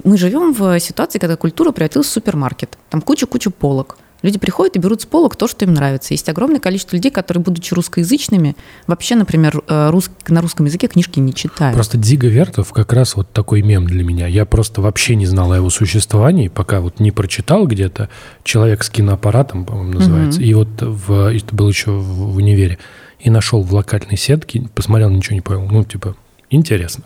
[0.05, 2.77] мы живем в ситуации, когда культура превратилась в супермаркет.
[2.89, 3.97] Там куча-куча полок.
[4.21, 6.13] Люди приходят и берут с полок то, что им нравится.
[6.13, 8.55] Есть огромное количество людей, которые, будучи русскоязычными,
[8.87, 11.73] вообще, например, э, рус- на русском языке книжки не читают.
[11.75, 14.27] Просто Дзига Вертов как раз вот такой мем для меня.
[14.27, 18.09] Я просто вообще не знал о его существовании, пока вот не прочитал где-то
[18.43, 20.41] «Человек с киноаппаратом», по-моему, называется.
[20.41, 22.77] И вот в, это было еще в универе.
[23.19, 25.67] И нашел в локальной сетке, посмотрел, ничего не понял.
[25.69, 26.15] Ну, типа,
[26.49, 27.05] интересно.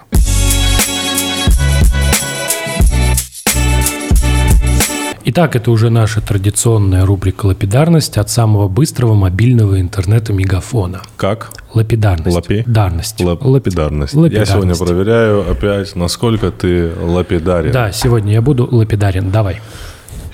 [5.27, 11.01] Итак, это уже наша традиционная рубрика «Лапидарность» от самого быстрого мобильного интернета Мегафона.
[11.17, 11.51] как?
[11.73, 12.35] Лапидарность.
[12.35, 12.63] Лапи?
[12.67, 13.19] Дарность.
[13.19, 14.13] Лап- лапидарность.
[14.13, 14.51] Я Лапидарность.
[14.51, 17.71] сегодня проверяю опять, насколько ты лапидарен.
[17.71, 19.31] Да, сегодня я буду лапидарен.
[19.31, 19.59] Давай.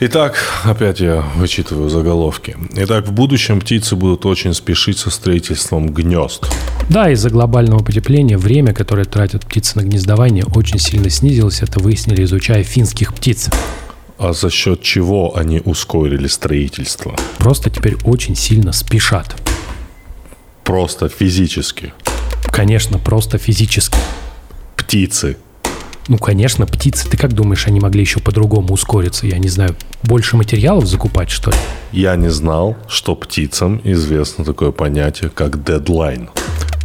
[0.01, 2.57] Итак, опять я вычитываю заголовки.
[2.75, 6.47] Итак, в будущем птицы будут очень спешить со строительством гнезд.
[6.89, 11.61] Да, из-за глобального потепления время, которое тратят птицы на гнездование, очень сильно снизилось.
[11.61, 13.49] Это выяснили, изучая финских птиц.
[14.21, 17.15] А за счет чего они ускорили строительство?
[17.39, 19.35] Просто теперь очень сильно спешат.
[20.63, 21.91] Просто физически.
[22.51, 23.97] Конечно, просто физически.
[24.75, 25.37] Птицы.
[26.07, 27.09] Ну, конечно, птицы.
[27.09, 29.25] Ты как думаешь, они могли еще по-другому ускориться?
[29.25, 31.57] Я не знаю, больше материалов закупать, что ли?
[31.91, 36.29] Я не знал, что птицам известно такое понятие, как дедлайн.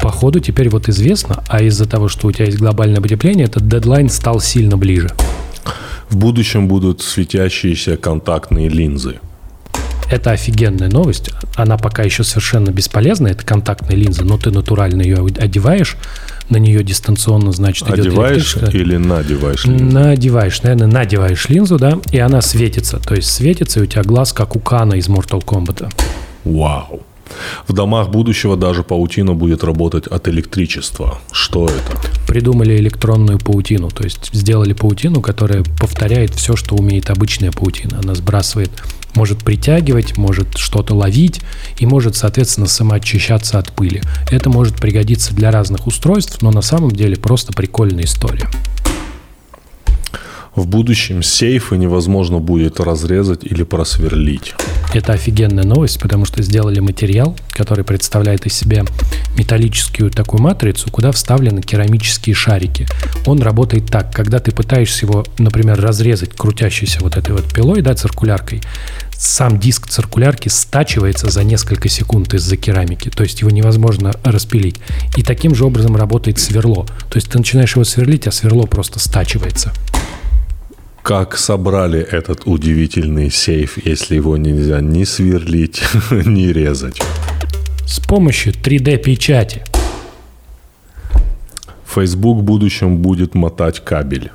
[0.00, 4.08] Походу, теперь вот известно, а из-за того, что у тебя есть глобальное потепление, этот дедлайн
[4.08, 5.10] стал сильно ближе.
[6.08, 9.20] В будущем будут светящиеся контактные линзы.
[10.10, 11.30] Это офигенная новость.
[11.56, 15.96] Она пока еще совершенно бесполезна, это контактная линза, но ты натурально ее одеваешь,
[16.48, 19.84] на нее дистанционно, значит, идет Одеваешь или надеваешь линзы?
[19.84, 22.98] Надеваешь, наверное, надеваешь линзу, да, и она светится.
[23.00, 25.92] То есть светится, и у тебя глаз, как у Кана из Mortal Kombat.
[26.44, 27.02] Вау.
[27.66, 31.18] В домах будущего даже паутина будет работать от электричества.
[31.32, 32.26] Что это?
[32.26, 38.00] Придумали электронную паутину, то есть сделали паутину, которая повторяет все, что умеет обычная паутина.
[38.02, 38.70] Она сбрасывает,
[39.14, 41.40] может притягивать, может что-то ловить
[41.78, 44.02] и может, соответственно, самоочищаться от пыли.
[44.30, 48.48] Это может пригодиться для разных устройств, но на самом деле просто прикольная история.
[50.56, 54.54] В будущем сейфы невозможно будет разрезать или просверлить.
[54.94, 58.84] Это офигенная новость, потому что сделали материал, который представляет из себя
[59.36, 62.86] металлическую такую матрицу, куда вставлены керамические шарики.
[63.26, 67.94] Он работает так, когда ты пытаешься его, например, разрезать крутящейся вот этой вот пилой, да,
[67.94, 68.62] циркуляркой,
[69.14, 74.76] сам диск циркулярки стачивается за несколько секунд из-за керамики, то есть его невозможно распилить.
[75.18, 76.86] И таким же образом работает сверло.
[77.10, 79.74] То есть ты начинаешь его сверлить, а сверло просто стачивается
[81.06, 87.00] как собрали этот удивительный сейф, если его нельзя ни сверлить, ни резать?
[87.86, 89.62] С помощью 3D-печати.
[91.86, 94.32] Facebook в будущем будет мотать кабель.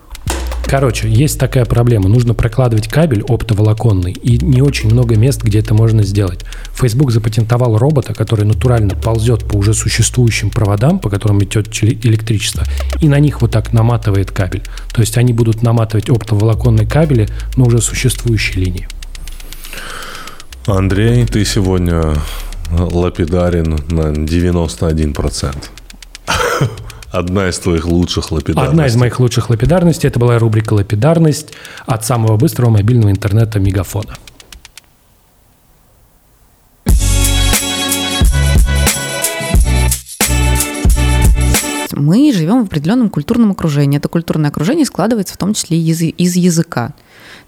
[0.71, 2.07] Короче, есть такая проблема.
[2.07, 6.45] Нужно прокладывать кабель оптоволоконный, и не очень много мест, где это можно сделать.
[6.73, 12.63] Facebook запатентовал робота, который натурально ползет по уже существующим проводам, по которым идет электричество,
[13.01, 14.63] и на них вот так наматывает кабель.
[14.93, 18.87] То есть они будут наматывать оптоволоконные кабели на уже существующие линии.
[20.67, 22.15] Андрей, ты сегодня
[22.71, 25.53] лапидарен на 91%.
[27.11, 28.71] Одна из твоих лучших лапидарностей.
[28.71, 30.07] Одна из моих лучших лапидарностей.
[30.07, 31.49] Это была рубрика «Лапидарность»
[31.85, 34.15] от самого быстрого мобильного интернета Мегафона.
[41.91, 43.97] Мы живем в определенном культурном окружении.
[43.97, 46.93] Это культурное окружение складывается в том числе из, из языка.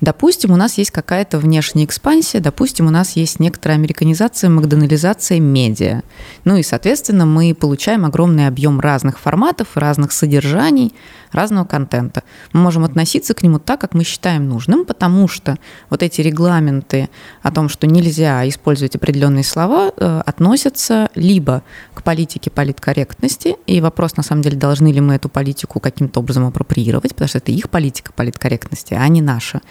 [0.02, 6.02] Допустим, у нас есть какая-то внешняя экспансия, допустим, у нас есть некоторая американизация, макдонализация медиа.
[6.46, 10.94] Ну и, соответственно, мы получаем огромный объем разных форматов, разных содержаний,
[11.34, 12.24] разного контента.
[12.54, 15.58] Мы можем относиться к нему так, как мы считаем нужным, потому что
[15.90, 17.10] вот эти регламенты
[17.42, 24.16] о том, что нельзя использовать определенные слова, э, относятся либо к политике политкорректности, и вопрос,
[24.18, 27.70] на самом деле, должны ли мы эту политику каким-то образом апроприировать, потому что это их
[27.70, 29.62] политика политкорректности, а не наша.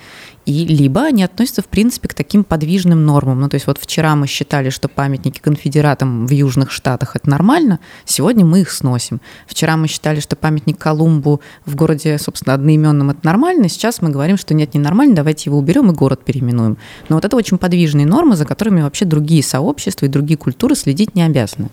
[0.44, 3.40] И либо они относятся, в принципе, к таким подвижным нормам.
[3.40, 7.78] Ну, то есть вот вчера мы считали, что памятники конфедератам в Южных Штатах– это нормально,
[8.04, 9.20] сегодня мы их сносим.
[9.46, 14.36] Вчера мы считали, что памятник Колумбу в городе, собственно, одноименном– это нормально, сейчас мы говорим,
[14.36, 16.76] что нет, не нормально, давайте его уберем и город переименуем.
[17.08, 21.14] Но вот это очень подвижные нормы, за которыми вообще другие сообщества и другие культуры следить
[21.14, 21.68] не обязаны.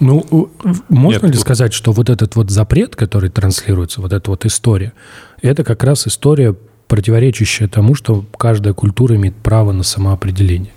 [0.00, 0.50] Ну,
[0.88, 4.94] можно Нет, ли сказать, что вот этот вот запрет, который транслируется, вот эта вот история,
[5.42, 6.56] это как раз история
[6.90, 10.72] противоречащее тому, что каждая культура имеет право на самоопределение.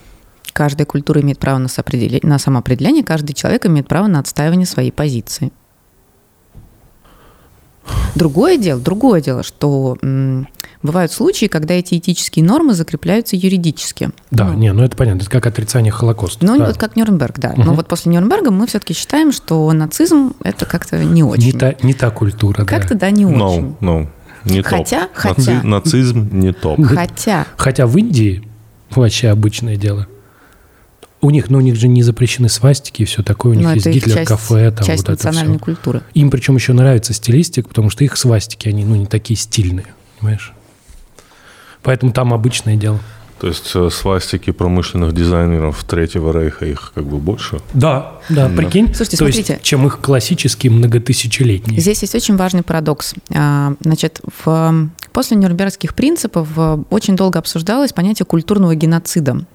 [0.54, 1.68] Каждая культура имеет право на,
[2.22, 5.52] на самоопределение, каждый человек имеет право на отстаивание своей позиции.
[8.14, 10.48] Другое дело, другое дело, что м,
[10.84, 14.12] бывают случаи, когда эти этические нормы закрепляются юридически.
[14.30, 16.46] Да, ну, не, ну это понятно, это как отрицание Холокоста.
[16.46, 16.68] Ну, да.
[16.68, 17.54] вот как Нюрнберг, да.
[17.54, 17.64] Угу.
[17.64, 21.46] Но вот после Нюрнберга мы все-таки считаем, что нацизм это как-то не очень.
[21.46, 23.76] Не та, не та культура, Как-то да, не no, очень.
[23.82, 24.08] No.
[24.46, 25.12] Не хотя, топ.
[25.14, 25.54] хотя.
[25.54, 26.84] Наци, нацизм не топ.
[26.86, 27.48] Хотя.
[27.58, 28.48] Хотя в Индии
[28.92, 30.08] вообще обычное дело.
[31.22, 33.54] У них, ну, у них же не запрещены свастики и все такое.
[33.54, 35.64] У них Но ну, есть Гитлер, часть, кафе, там часть вот это национальной все.
[35.64, 36.02] культуры.
[36.14, 39.88] Им причем еще нравится стилистика, потому что их свастики, они, ну, не такие стильные,
[40.20, 40.54] понимаешь?
[41.82, 43.00] Поэтому там обычное дело.
[43.44, 47.60] То есть э, свастики промышленных дизайнеров Третьего Рейха их как бы больше?
[47.74, 48.56] Да, да, да.
[48.56, 48.86] прикинь.
[48.96, 49.54] Слушайте, То смотрите.
[49.56, 51.82] Есть, чем их классические многотысячелетние.
[51.82, 53.14] Здесь есть очень важный парадокс.
[53.36, 59.46] А, значит, в, после Нюрнбергских принципов э, очень долго обсуждалось понятие культурного геноцида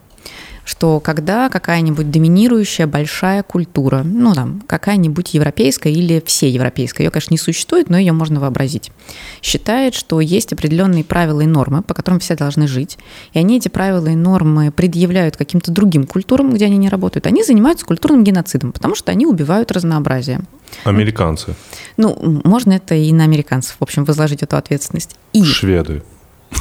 [0.68, 7.32] что когда какая-нибудь доминирующая большая культура, ну там какая-нибудь европейская или все европейская, ее, конечно,
[7.32, 8.92] не существует, но ее можно вообразить,
[9.40, 12.98] считает, что есть определенные правила и нормы, по которым все должны жить,
[13.32, 17.42] и они эти правила и нормы предъявляют каким-то другим культурам, где они не работают, они
[17.42, 20.42] занимаются культурным геноцидом, потому что они убивают разнообразие.
[20.84, 21.54] Американцы.
[21.96, 25.16] Ну, можно это и на американцев, в общем, возложить эту ответственность.
[25.32, 26.02] И Шведы.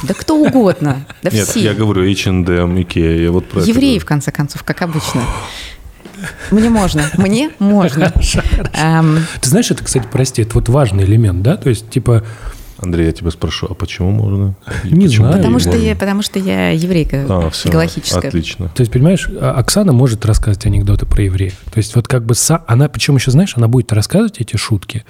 [0.02, 1.04] Да кто угодно.
[1.22, 1.60] Да Нет, все.
[1.60, 5.22] я говорю H&M, Ikea, я вот про Евреи, в конце концов, как обычно.
[6.50, 8.12] Мне можно, мне можно.
[8.74, 9.18] Эм...
[9.40, 11.56] Ты знаешь, это, кстати, прости, это вот важный элемент, да?
[11.56, 12.24] То есть, типа...
[12.80, 14.54] Андрей, я тебя спрошу, а почему можно?
[14.84, 15.36] Не почему знаю.
[15.36, 18.28] Потому что, я, потому что я еврейка а, все, галахическая.
[18.28, 18.68] Отлично.
[18.68, 21.54] То есть, понимаешь, а, Оксана может рассказывать анекдоты про евреев.
[21.72, 22.62] То есть, вот как бы са...
[22.68, 25.04] она, причем еще, знаешь, она будет рассказывать эти шутки,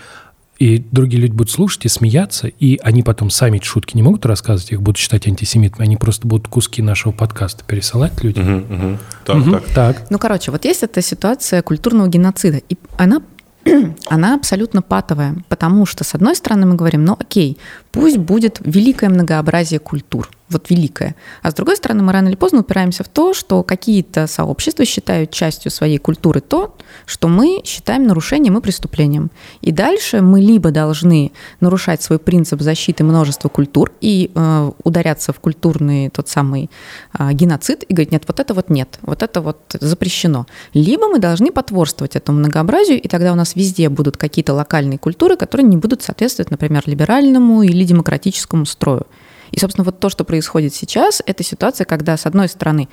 [0.59, 4.27] и другие люди будут слушать и смеяться, и они потом сами эти шутки не могут
[4.27, 8.57] рассказывать, их будут считать антисемитами, они просто будут куски нашего подкаста пересылать людям.
[8.57, 8.99] Угу, угу.
[9.25, 9.65] Так, Мгм, так.
[9.75, 10.11] так.
[10.11, 13.23] Ну, короче, вот есть эта ситуация культурного геноцида, и она
[14.07, 17.59] она абсолютно патовая, потому что, с одной стороны, мы говорим, ну окей,
[17.91, 21.15] Пусть будет великое многообразие культур вот великое.
[21.43, 25.31] А с другой стороны, мы рано или поздно упираемся в то, что какие-то сообщества считают
[25.31, 29.31] частью своей культуры то, что мы считаем нарушением и преступлением.
[29.61, 35.41] И дальше мы либо должны нарушать свой принцип защиты множества культур и э, ударяться в
[35.41, 36.71] культурный тот самый
[37.19, 40.47] э, геноцид и говорить, нет, вот это вот нет, вот это вот запрещено.
[40.73, 45.37] Либо мы должны потворствовать этому многообразию, и тогда у нас везде будут какие-то локальные культуры,
[45.37, 49.07] которые не будут соответствовать, например, либеральному или демократическому строю.
[49.51, 52.89] И, собственно, вот то, что происходит сейчас, это ситуация, когда, с одной стороны,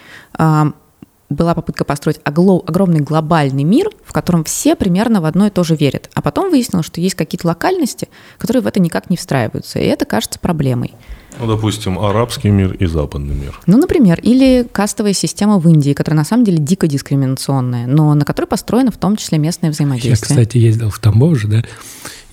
[1.27, 5.75] была попытка построить огромный глобальный мир, в котором все примерно в одно и то же
[5.75, 6.09] верят.
[6.13, 9.79] А потом выяснилось, что есть какие-то локальности, которые в это никак не встраиваются.
[9.79, 10.93] И это кажется проблемой.
[11.39, 13.59] Ну, допустим, арабский мир и западный мир.
[13.65, 18.23] Ну, например, или кастовая система в Индии, которая на самом деле дико дискриминационная, но на
[18.23, 20.11] которой построено в том числе местное взаимодействие.
[20.11, 21.63] Я, кстати, ездил в Тамбов же, да,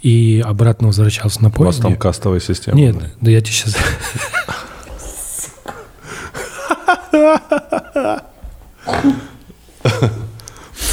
[0.02, 1.62] и обратно возвращался на поезде.
[1.62, 2.76] У вас там кастовая система?
[2.76, 3.76] Нет, да, да я тебе сейчас...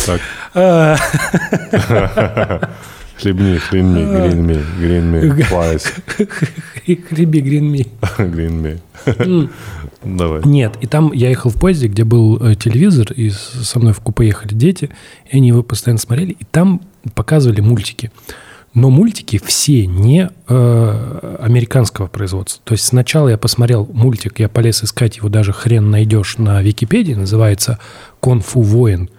[0.05, 0.21] Так.
[3.21, 5.93] Хлебни, хлебни, гринми, гринми, флайс.
[7.09, 7.87] Хлеби, гринми.
[8.17, 8.79] Гринми.
[10.03, 10.41] Давай.
[10.45, 13.99] Нет, и там я ехал в поезде, где был э, телевизор, и со мной в
[13.99, 14.89] купе ехали дети,
[15.29, 16.81] и они его постоянно смотрели, и там
[17.13, 18.09] показывали мультики.
[18.73, 22.61] Но мультики все не э, американского производства.
[22.63, 27.13] То есть сначала я посмотрел мультик, я полез искать его, даже хрен найдешь на Википедии,
[27.13, 27.79] называется
[28.21, 29.09] «Конфу воин»,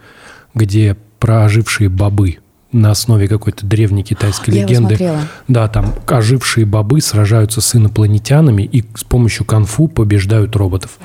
[0.55, 2.39] где про ожившие бобы
[2.73, 4.95] на основе какой-то древней китайской Я легенды.
[4.95, 5.19] Его смотрела.
[5.49, 10.99] да, там ожившие бобы сражаются с инопланетянами и с помощью конфу побеждают роботов.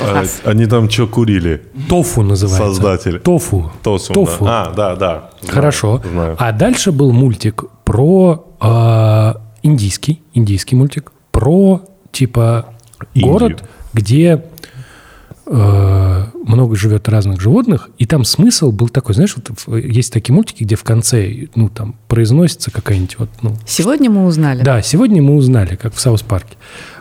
[0.00, 1.62] А, они там что курили?
[1.88, 2.66] Тофу называется.
[2.66, 3.20] Создатель.
[3.20, 3.70] Тофу.
[3.82, 4.44] Тосу, Тофу.
[4.44, 4.64] Да.
[4.64, 5.30] А, да, да.
[5.42, 6.02] Знаю, Хорошо.
[6.10, 6.36] Знаю.
[6.38, 12.74] А дальше был мультик про э, индийский, индийский мультик, про типа
[13.14, 13.32] Индию.
[13.32, 14.44] город, где
[15.46, 20.64] э, много живет разных животных, и там смысл был такой, знаешь, вот есть такие мультики,
[20.64, 24.62] где в конце, ну, там, произносится какая-нибудь вот, ну, Сегодня мы узнали.
[24.62, 26.56] да, сегодня мы узнали, как в Саус-парке.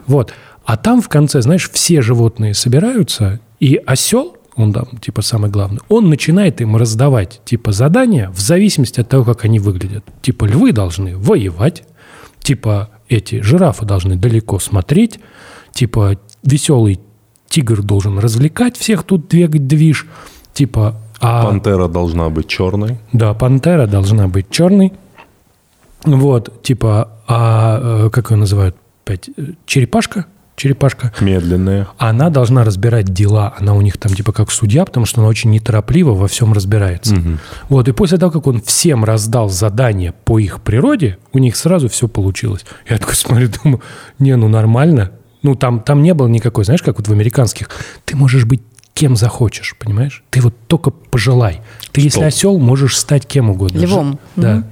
[0.07, 0.33] Вот.
[0.65, 5.79] А там в конце, знаешь, все животные собираются, и осел, он там, типа, самый главный,
[5.89, 10.03] он начинает им раздавать, типа, задания в зависимости от того, как они выглядят.
[10.21, 11.83] Типа, львы должны воевать,
[12.39, 15.19] типа, эти жирафы должны далеко смотреть,
[15.73, 16.99] типа, веселый
[17.49, 20.07] тигр должен развлекать всех тут двигать движ,
[20.53, 21.45] типа, а...
[21.45, 22.97] Пантера должна быть черной.
[23.13, 24.91] Да, пантера должна быть черной.
[26.03, 28.75] Вот, типа, а э, как ее называют?
[29.05, 30.25] Опять, э, черепашка?
[30.55, 31.11] Черепашка.
[31.19, 31.87] Медленная.
[31.97, 33.55] Она должна разбирать дела.
[33.57, 37.15] Она у них там типа как судья, потому что она очень неторопливо во всем разбирается.
[37.69, 41.89] Вот, и после того, как он всем раздал задание по их природе, у них сразу
[41.89, 42.65] все получилось.
[42.89, 43.81] Я такой смотрю, думаю,
[44.19, 45.11] не, ну нормально.
[45.41, 47.69] Ну, там, там не было никакой, знаешь, как вот в американских,
[48.05, 48.61] ты можешь быть
[48.93, 50.23] кем захочешь, понимаешь?
[50.29, 51.61] Ты вот только пожелай.
[51.91, 53.79] Ты, если осел, можешь стать кем угодно.
[53.79, 54.19] Львом.
[54.35, 54.55] Да.
[54.57, 54.65] Мгм.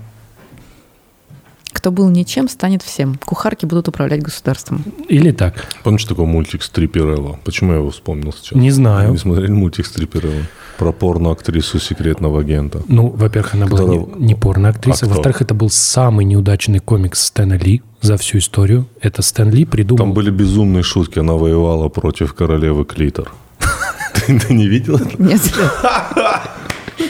[1.72, 3.20] Кто был ничем, станет всем.
[3.24, 4.84] Кухарки будут управлять государством.
[5.08, 5.66] Или так.
[5.84, 7.40] Помнишь такой мультик Стрипперелло?
[7.44, 8.54] Почему я его вспомнил сейчас?
[8.54, 9.12] Не знаю.
[9.12, 10.44] Не смотрели мультик Стрипперелло?
[10.78, 12.82] Про порно-актрису секретного агента.
[12.88, 15.06] Ну, во-первых, она была Которого- не, не порно-актриса.
[15.06, 15.10] А?
[15.10, 18.88] Во-вторых, это был самый неудачный комикс Стэна Ли за всю историю.
[19.02, 20.06] Это Стэн Ли придумал...
[20.06, 21.20] Там были безумные шутки.
[21.20, 23.32] Она воевала против королевы Клитор.
[24.26, 25.22] Ты ты не видел это?
[25.22, 25.42] Нет.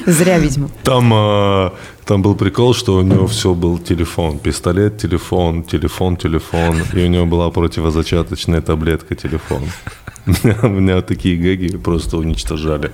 [0.05, 0.69] Зря, видимо.
[0.83, 1.71] Там, э,
[2.05, 4.39] там был прикол, что у него все был телефон.
[4.39, 6.81] Пистолет, телефон, телефон, телефон.
[6.93, 9.63] И у него была противозачаточная таблетка телефон.
[10.25, 12.91] Меня, меня такие гэги просто уничтожали.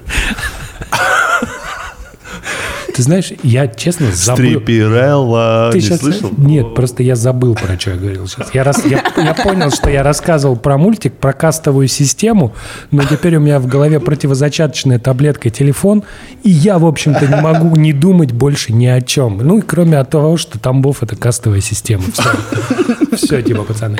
[2.96, 4.46] Ты знаешь, я честно забыл...
[4.46, 5.70] Стрипперелла.
[5.74, 6.32] Ты Не щас- слышал?
[6.38, 8.54] Нет, просто я забыл, про что я говорил сейчас.
[8.54, 12.54] Я, раз, я, я понял, что я рассказывал про мультик, про кастовую систему,
[12.92, 16.04] но теперь у меня в голове противозачаточная таблетка и телефон,
[16.44, 19.40] и я, в общем-то, не могу не думать больше ни о чем.
[19.40, 22.04] Ну, и кроме от того, что Тамбов– это кастовая система.
[22.14, 24.00] Все, Все, типа, пацаны.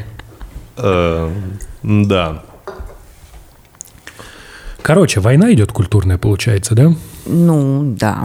[0.78, 1.30] Э,
[1.84, 2.44] Да.
[4.82, 6.94] Короче, война идет культурная, получается, да?
[7.26, 8.24] Ну, да.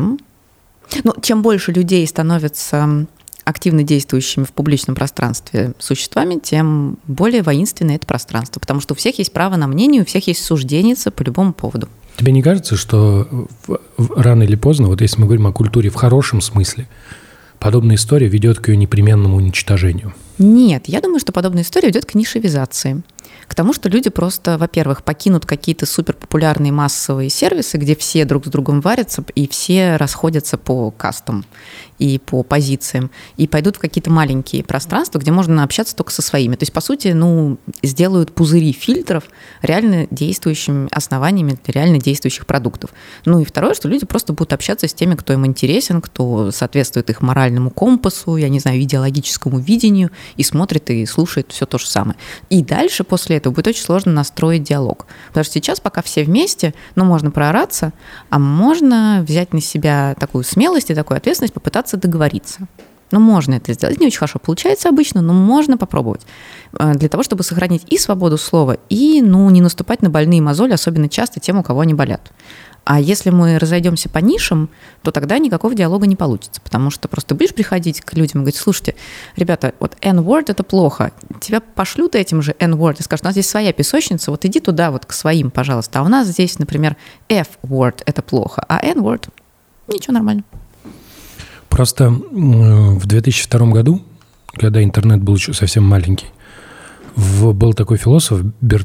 [1.04, 3.06] Ну, чем больше людей становятся
[3.44, 9.18] активно действующими в публичном пространстве существами, тем более воинственное это пространство, потому что у всех
[9.18, 11.88] есть право на мнение, у всех есть сужденица по любому поводу.
[12.16, 13.48] Тебе не кажется, что
[14.14, 16.86] рано или поздно, вот если мы говорим о культуре в хорошем смысле,
[17.58, 20.14] подобная история ведет к ее непременному уничтожению?
[20.38, 23.02] Нет, я думаю, что подобная история идет к нишевизации.
[23.46, 28.48] К тому, что люди просто, во-первых, покинут какие-то суперпопулярные массовые сервисы, где все друг с
[28.48, 31.44] другом варятся и все расходятся по кастам
[31.98, 36.56] и по позициям, и пойдут в какие-то маленькие пространства, где можно общаться только со своими.
[36.56, 39.24] То есть, по сути, ну, сделают пузыри фильтров
[39.60, 42.90] реально действующими основаниями для реально действующих продуктов.
[43.26, 47.10] Ну и второе, что люди просто будут общаться с теми, кто им интересен, кто соответствует
[47.10, 51.86] их моральному компасу, я не знаю, идеологическому видению, и смотрит и слушает все то же
[51.86, 52.16] самое.
[52.48, 55.06] И дальше после этого будет очень сложно настроить диалог.
[55.28, 57.92] Потому что сейчас, пока все вместе, ну, можно проораться,
[58.30, 62.68] а можно взять на себя такую смелость и такую ответственность, попытаться договориться.
[63.10, 63.98] Ну, можно это сделать.
[63.98, 66.22] Не очень хорошо получается обычно, но можно попробовать.
[66.78, 70.72] Э, для того, чтобы сохранить и свободу слова, и ну, не наступать на больные мозоли,
[70.72, 72.30] особенно часто тем, у кого они болят.
[72.92, 74.68] А если мы разойдемся по нишам,
[75.04, 78.56] то тогда никакого диалога не получится, потому что просто будешь приходить к людям и говорить,
[78.56, 78.96] слушайте,
[79.36, 83.48] ребята, вот N-word– это плохо, тебя пошлют этим же N-word и скажут, у нас здесь
[83.48, 86.96] своя песочница, вот иди туда вот к своим, пожалуйста, а у нас здесь, например,
[87.28, 89.28] F-word– это плохо, а N-word–
[89.86, 90.42] ничего, нормально.
[91.68, 94.02] Просто в 2002 году,
[94.54, 96.26] когда интернет был еще совсем маленький,
[97.14, 98.84] был такой философ Бер,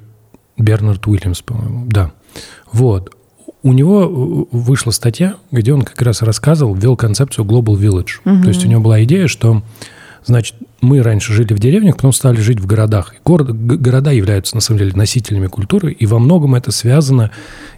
[0.57, 2.11] Бернард Уильямс, по-моему, да.
[2.71, 3.11] Вот
[3.65, 8.19] у него э, вышла статья, где он как раз рассказывал, ввел концепцию Global Village.
[8.23, 8.43] Угу.
[8.43, 9.63] То есть у него была идея, что,
[10.23, 13.15] значит, мы раньше жили в деревнях, потом стали жить в городах.
[13.25, 17.31] Город, города являются, на самом деле, носителями культуры, и во многом это связано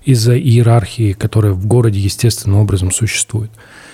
[0.03, 3.51] из-за иерархии, которая в городе естественным образом существует.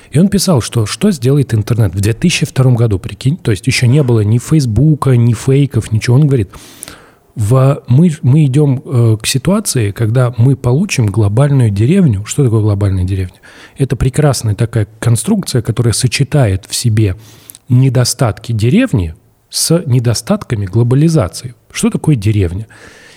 [0.09, 4.01] И он писал, что что сделает интернет в 2002 году, прикинь, то есть еще не
[4.01, 6.15] было ни Фейсбука, ни фейков, ничего.
[6.15, 6.49] Он говорит,
[7.35, 12.25] в, мы, мы идем э, к ситуации, когда мы получим глобальную деревню.
[12.25, 13.37] Что такое глобальная деревня?
[13.77, 17.15] Это прекрасная такая конструкция, которая сочетает в себе
[17.69, 19.15] недостатки деревни
[19.49, 21.55] с недостатками глобализации.
[21.71, 22.67] Что такое деревня?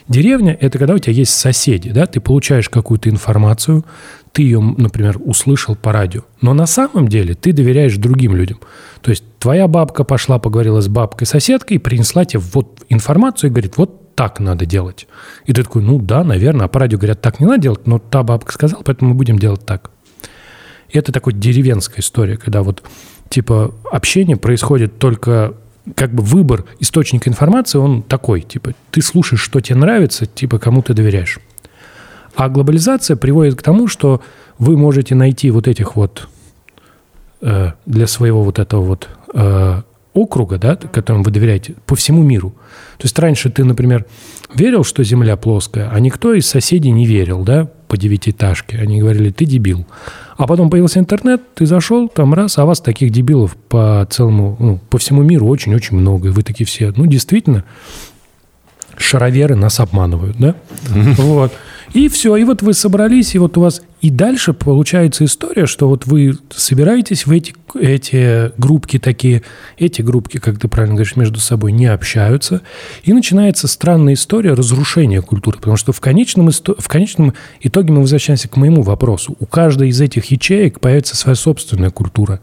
[0.09, 3.85] Деревня– это когда у тебя есть соседи, да, ты получаешь какую-то информацию,
[4.33, 8.61] ты ее, например, услышал по радио, но на самом деле ты доверяешь другим людям.
[9.01, 14.06] То есть твоя бабка пошла, поговорила с бабкой-соседкой, принесла тебе вот информацию и говорит, вот
[14.17, 15.07] так надо делать.
[15.45, 17.99] И ты такой, ну да, наверное, а по радио говорят, так не надо делать, но
[18.01, 19.91] та бабка сказала, поэтому мы будем делать так.
[20.89, 22.83] И это такой деревенская история, когда вот
[23.29, 25.55] типа общение происходит только
[25.95, 30.83] как бы выбор источника информации, он такой, типа ты слушаешь, что тебе нравится, типа кому
[30.83, 31.39] ты доверяешь.
[32.35, 34.23] А глобализация приводит к тому, что
[34.59, 36.29] вы можете найти вот этих вот
[37.43, 39.83] э, для своего вот этого вот э,
[40.17, 42.51] округа, да, которым вы доверяете, по всему миру.
[42.99, 44.07] То есть раньше ты, например,
[44.55, 48.79] верил, что Земля плоская, а никто из соседей не верил, да, по девятиэтажке.
[48.79, 49.87] Они говорили, ты дебил.
[50.37, 54.81] А потом появился интернет, ты зашел, там раз, а вас таких дебилов по целому, ну,
[54.91, 56.29] по всему миру очень-очень много.
[56.29, 57.65] И вы такие все, ну, действительно,
[58.97, 60.55] шароверы нас обманывают, да?
[60.89, 61.53] Вот.
[61.97, 63.81] И все, и вот вы собрались, и вот у вас...
[64.03, 69.43] И дальше получается история, что вот вы собираетесь в эти, эти группки такие,
[69.79, 72.61] эти группки, как ты правильно говоришь, между собой не общаются,
[73.05, 77.33] и начинается странная история разрушения культуры, потому что в конечном, в конечном
[77.63, 79.35] итоге мы возвращаемся к моему вопросу.
[79.41, 82.41] У каждой из этих ячеек появится своя собственная культура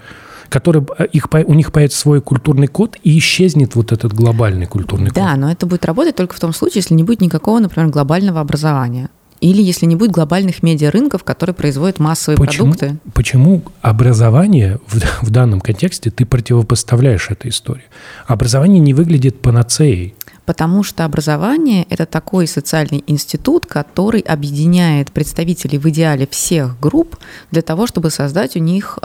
[0.50, 5.10] который, э, их, у них появится свой культурный код, и исчезнет вот этот глобальный культурный
[5.10, 5.24] да, код.
[5.24, 8.40] Да, но это будет работать только в том случае, если не будет никакого, например, глобального
[8.40, 9.10] образования.
[9.44, 12.98] Или если не будет глобальных медиарынков, которые производят массовые почему, продукты.
[13.14, 17.84] Почему образование в, в данном контексте ты противопоставляешь этой истории?
[18.26, 20.16] Образование не выглядит панацеей.
[20.46, 27.18] Потому что образование– это такой социальный институт, который объединяет представителей в идеале всех групп
[27.52, 29.00] для того, чтобы создать у них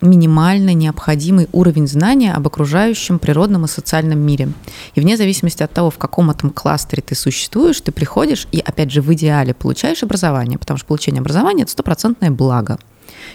[0.00, 4.48] минимально необходимый уровень знания об окружающем природном и социальном мире.
[4.94, 8.90] И вне зависимости от того, в каком этом кластере ты существуешь, ты приходишь и, опять
[8.90, 12.78] же, в идеале получаешь образование, потому что получение образования– это стопроцентное благо–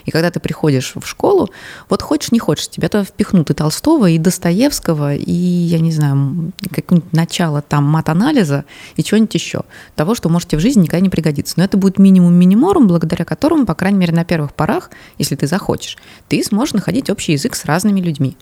[0.06, 1.50] и когда ты приходишь в школу,
[1.90, 6.52] вот хочешь, не хочешь, тебя туда впихнут и Толстого, и Достоевского, и, я не знаю,
[6.72, 8.66] какое-нибудь начало там мат-анализа
[8.96, 9.62] и чего-нибудь еще.
[9.96, 11.56] Того, что можете в жизни никогда не пригодиться.
[11.58, 15.48] Но это будет минимум миниморум, благодаря которому, по крайней мере, на первых порах, если ты
[15.48, 15.98] захочешь,
[16.28, 18.38] ты сможешь находить общий язык с разными людьми.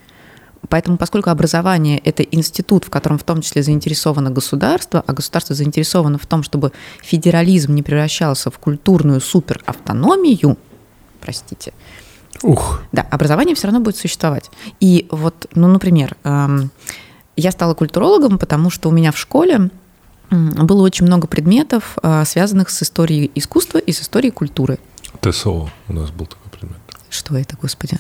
[0.69, 6.17] Поэтому, поскольку образование– это институт, в котором в том числе заинтересовано государство, а государство заинтересовано
[6.17, 6.71] в том, чтобы
[7.01, 10.57] федерализм не превращался в культурную суперавтономию,
[11.20, 11.74] простите.
[12.43, 12.82] Ух.
[12.91, 14.49] Да, образование все равно будет существовать.
[14.80, 16.72] И вот, ну, например, эм,
[17.36, 19.70] я стала культурологом, потому что у меня в школе
[20.30, 24.78] было очень много предметов, э, связанных с историей искусства и с историей культуры.
[25.22, 26.78] ТСО у нас был такой предмет.
[27.09, 27.97] Что это, господи?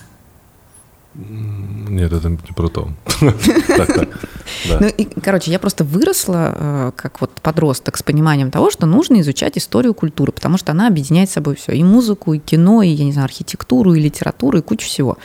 [1.17, 2.89] Нет, это не про то.
[4.79, 9.21] Ну, и, короче, я просто выросла э, как вот подросток с пониманием того, что нужно
[9.21, 11.73] изучать историю культуры, потому что она объединяет с собой все.
[11.73, 15.17] И музыку, и кино, и, я не знаю, архитектуру, и литературу, и кучу всего.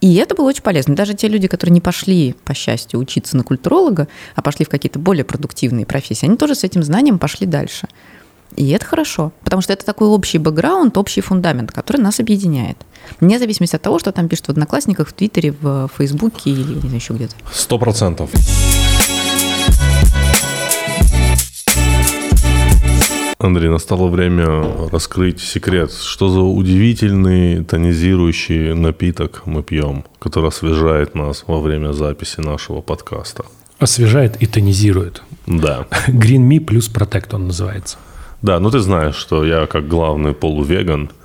[0.00, 0.94] И это было очень полезно.
[0.94, 4.98] Даже те люди, которые не пошли, по счастью, учиться на культуролога, а пошли в какие-то
[4.98, 7.88] более продуктивные профессии, они тоже с этим знанием пошли дальше.
[8.56, 12.76] И это хорошо, потому что это такой общий бэкграунд, общий фундамент, который нас объединяет.
[13.20, 16.80] Вне зависимости от того, что там пишут в Одноклассниках, в Твиттере, в Фейсбуке или не
[16.80, 17.34] знаю, еще где-то.
[17.52, 18.30] Сто процентов.
[23.38, 25.92] Андрей, настало время раскрыть секрет.
[25.92, 33.44] Что за удивительный тонизирующий напиток мы пьем, который освежает нас во время записи нашего подкаста?
[33.78, 35.22] Освежает и тонизирует.
[35.46, 35.86] Да.
[36.08, 37.98] Green Me плюс Protect он называется.
[38.40, 41.10] Да, ну ты знаешь, что я как главный полувеган–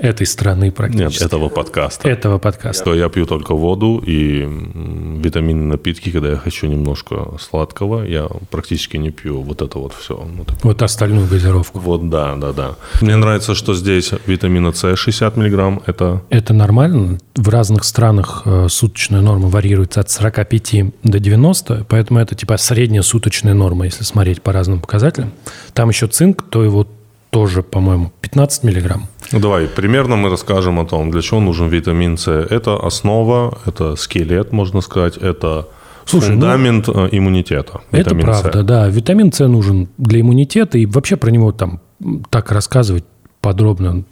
[0.00, 1.22] этой страны практически.
[1.22, 2.08] Нет, этого подкаста.
[2.08, 2.82] Этого подкаста.
[2.82, 8.96] Что я пью только воду и витаминные напитки, когда я хочу немножко сладкого, я практически
[8.96, 10.14] не пью вот это вот все.
[10.14, 11.78] Вот, вот остальную газировку.
[11.78, 12.74] Вот, да, да, да.
[13.00, 15.82] Мне нравится, что здесь витамина С 60 миллиграмм.
[15.86, 16.22] Это...
[16.30, 17.18] Это нормально.
[17.34, 23.02] В разных странах э, суточная норма варьируется от 45 до 90, поэтому это типа средняя
[23.02, 25.32] суточная норма, если смотреть по разным показателям.
[25.74, 26.86] Там еще цинк, то его
[27.32, 29.06] тоже, по-моему, 15 миллиграмм.
[29.32, 32.28] Ну, давай, примерно мы расскажем о том, для чего нужен витамин С.
[32.28, 35.66] Это основа, это скелет, можно сказать, это
[36.04, 37.80] Слушай, ну, фундамент ну, иммунитета.
[37.90, 38.64] Это правда, С.
[38.64, 38.88] да.
[38.88, 41.80] Витамин С нужен для иммунитета, и вообще про него там
[42.28, 43.04] так рассказывать
[43.40, 44.04] подробно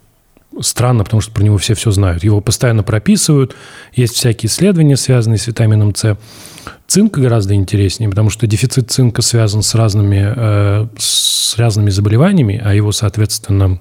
[0.60, 2.24] странно, потому что про него все все знают.
[2.24, 3.54] Его постоянно прописывают,
[3.92, 6.16] есть всякие исследования, связанные с витамином С.
[6.86, 12.74] Цинк гораздо интереснее, потому что дефицит цинка связан с разными, э, с разными заболеваниями, а
[12.74, 13.80] его, соответственно,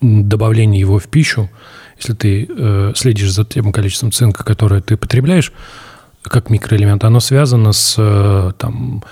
[0.00, 1.50] добавление его в пищу,
[1.96, 5.52] если ты э, следишь за тем количеством цинка, которое ты потребляешь,
[6.22, 9.02] как микроэлемент, оно связано с, э, там,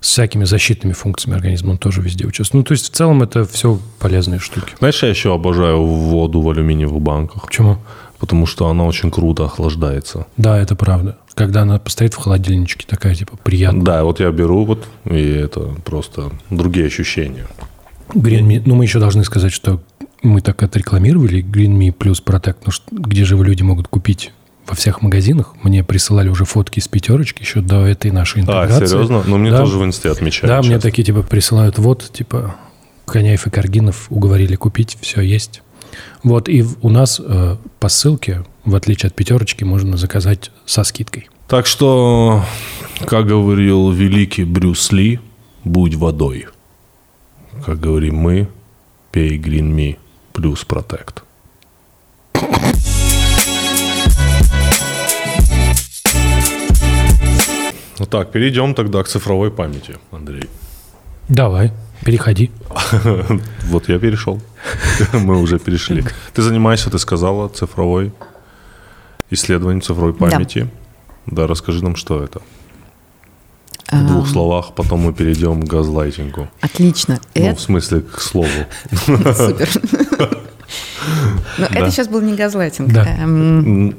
[0.00, 2.64] с всякими защитными функциями организма, он тоже везде участвует.
[2.64, 4.74] Ну, то есть, в целом, это все полезные штуки.
[4.78, 7.46] Знаешь, я еще обожаю воду в алюминиевых банках.
[7.46, 7.78] Почему?
[8.18, 10.26] Потому что она очень круто охлаждается.
[10.36, 11.16] Да, это правда.
[11.34, 13.82] Когда она постоит в холодильничке, такая, типа, приятная.
[13.82, 17.46] Да, вот я беру вот, и это просто другие ощущения.
[18.14, 19.80] Me, ну, мы еще должны сказать, что
[20.22, 24.32] мы так отрекламировали Green Me плюс Protect, ну, где же люди могут купить
[24.68, 25.54] во всех магазинах.
[25.62, 28.84] Мне присылали уже фотки из пятерочки еще до этой нашей а, интеграции.
[28.84, 29.22] А, серьезно?
[29.26, 29.58] Ну, мне да.
[29.58, 30.48] тоже в инсте отмечают.
[30.48, 30.66] Да, сейчас.
[30.66, 32.56] мне такие типа присылают, вот, типа,
[33.06, 35.62] Коняев и Каргинов уговорили купить, все есть.
[36.22, 41.28] Вот, и у нас э, по ссылке, в отличие от пятерочки, можно заказать со скидкой.
[41.48, 42.44] Так что,
[43.06, 45.18] как говорил великий Брюс Ли,
[45.64, 46.46] будь водой.
[47.64, 48.48] Как говорим мы,
[49.10, 49.96] пей Green Me
[50.32, 51.22] плюс Protect.
[57.98, 60.48] Ну так, перейдем тогда к цифровой памяти, Андрей.
[61.28, 61.72] Давай,
[62.04, 62.50] переходи.
[63.64, 64.40] Вот я перешел.
[65.12, 66.04] Мы уже перешли.
[66.32, 68.12] Ты занимаешься, ты сказала, цифровой
[69.30, 70.68] исследованием цифровой памяти.
[71.26, 72.40] Да, расскажи нам, что это.
[73.90, 76.48] В двух словах, потом мы перейдем к газлайтингу.
[76.60, 77.20] Отлично.
[77.34, 78.48] Ну, в смысле, к слову.
[78.90, 79.68] Супер.
[81.58, 82.92] Но это сейчас был не газлайтинг.
[82.94, 83.94] Эм,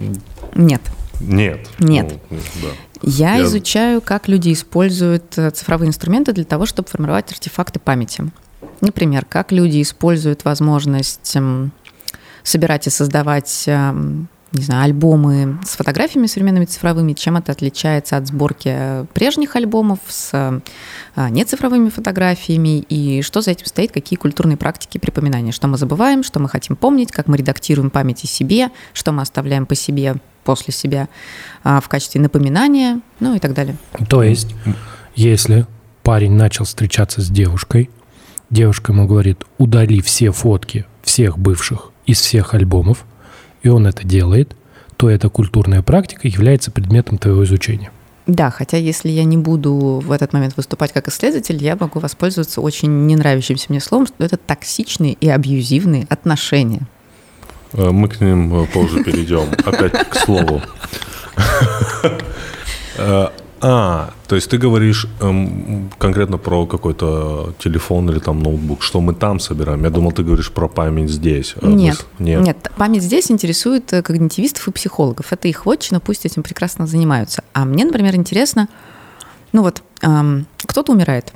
[0.53, 0.81] нет.
[1.19, 1.67] Нет.
[1.79, 2.13] Нет.
[3.01, 8.31] Ну, Я изучаю, как люди используют э, цифровые инструменты для того, чтобы формировать артефакты памяти.
[8.81, 11.71] Например, как люди используют возможность эм,
[12.43, 18.27] собирать и создавать эм, не знаю, альбомы с фотографиями современными цифровыми, чем это отличается от
[18.27, 24.97] сборки прежних альбомов с а, нецифровыми фотографиями, и что за этим стоит, какие культурные практики
[24.97, 29.11] припоминания, что мы забываем, что мы хотим помнить, как мы редактируем память о себе, что
[29.11, 31.09] мы оставляем по себе, после себя
[31.63, 33.77] а, в качестве напоминания, ну и так далее.
[34.09, 34.55] То есть,
[35.15, 35.67] если
[36.01, 37.89] парень начал встречаться с девушкой,
[38.49, 43.05] девушка ему говорит, удали все фотки всех бывших из всех альбомов,
[43.63, 44.55] и он это делает,
[44.97, 47.91] то эта культурная практика является предметом твоего изучения.
[48.27, 52.61] Да, хотя если я не буду в этот момент выступать как исследователь, я могу воспользоваться
[52.61, 56.81] очень не нравящимся мне словом, что это токсичные и абьюзивные отношения.
[57.73, 59.49] Э, мы к ним э, позже перейдем.
[59.65, 60.61] Опять к слову.
[63.61, 69.13] А, то есть ты говоришь эм, конкретно про какой-то телефон или там ноутбук, что мы
[69.13, 69.83] там собираем.
[69.83, 71.55] Я думал, ты говоришь про память здесь.
[71.61, 72.41] А нет, нет.
[72.41, 72.71] нет.
[72.77, 75.33] Память здесь интересует э, когнитивистов и психологов.
[75.33, 77.43] Это их вотчина, пусть этим прекрасно занимаются.
[77.53, 78.69] А мне, например, интересно,
[79.51, 81.33] ну вот, эм, кто-то умирает.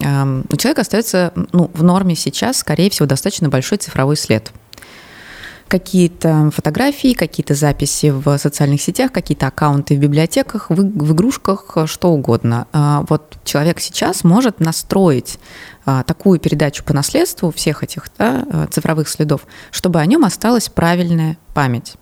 [0.00, 4.52] Эм, у человека остается ну, в норме сейчас, скорее всего, достаточно большой цифровой след.
[5.68, 12.10] Какие-то фотографии, какие-то записи в социальных сетях, какие-то аккаунты в библиотеках, в, в игрушках, что
[12.10, 12.66] угодно.
[12.72, 15.38] А, вот человек сейчас может настроить
[15.84, 20.68] а, такую передачу по наследству всех этих да, а, цифровых следов, чтобы о нем осталась
[20.68, 21.94] правильная память.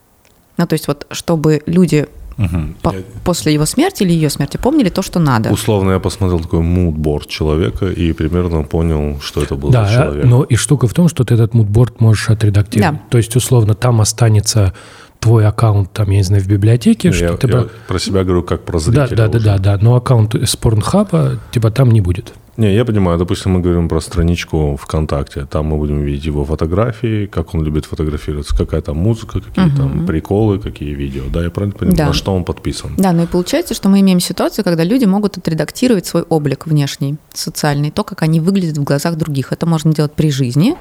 [0.57, 2.07] Ну, то есть вот чтобы люди
[2.39, 2.74] Угу.
[2.82, 5.53] По- после его смерти или ее смерти помнили то, что надо.
[5.53, 10.24] Условно я посмотрел такой мудборд человека и примерно понял, что это был да, за человек.
[10.24, 12.95] но и штука в том, что ты этот мудборд можешь отредактировать.
[12.95, 13.01] Да.
[13.11, 14.74] То есть, условно, там останется
[15.20, 17.11] твой аккаунт, там, я не знаю, в библиотеке.
[17.11, 19.16] Ну, я, ты я про себя говорю как про зрителя.
[19.16, 22.35] Да, да, да, да, да, но аккаунт с порнхаба, типа, там не будет.
[22.57, 23.19] Не, я понимаю.
[23.19, 25.47] Допустим, мы говорим про страничку ВКонтакте.
[25.47, 29.77] Там мы будем видеть его фотографии, как он любит фотографироваться, какая там музыка, какие угу.
[29.77, 31.25] там приколы, какие видео.
[31.33, 32.07] Да, я правильно понимаю, да.
[32.07, 32.95] на что он подписан.
[32.97, 37.17] Да, ну и получается, что мы имеем ситуацию, когда люди могут отредактировать свой облик внешний,
[37.33, 39.53] социальный, то, как они выглядят в глазах других.
[39.53, 40.77] Это можно делать при жизни,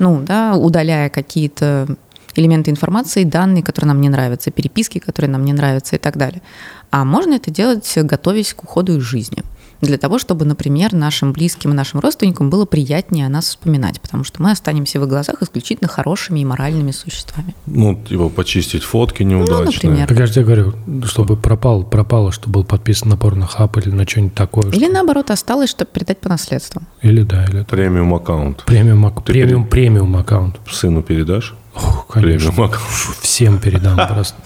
[0.00, 1.86] ну, да, удаляя какие-то
[2.34, 6.42] элементы информации, данные, которые нам не нравятся, переписки, которые нам не нравятся и так далее.
[6.90, 9.44] А можно это делать, готовясь к уходу из жизни
[9.84, 14.24] для того, чтобы, например, нашим близким и нашим родственникам было приятнее о нас вспоминать, потому
[14.24, 17.54] что мы останемся в их глазах исключительно хорошими и моральными существами.
[17.66, 19.58] Ну, типа почистить фотки неудачные.
[19.58, 20.08] Ну, например.
[20.08, 20.74] Так я же говорю,
[21.04, 24.70] чтобы пропал, пропало, чтобы был подписан на порнохаб или на что-нибудь такое.
[24.70, 24.92] Или что...
[24.92, 26.82] наоборот осталось, чтобы передать по наследству.
[27.02, 27.64] Или да, или...
[27.64, 28.64] Премиум аккаунт.
[28.64, 30.60] Премиум, премиум, премиум аккаунт.
[30.70, 31.54] Сыну передашь?
[31.74, 32.50] Ох, конечно.
[32.50, 33.18] Премиум аккаунт.
[33.20, 34.36] Всем передам просто.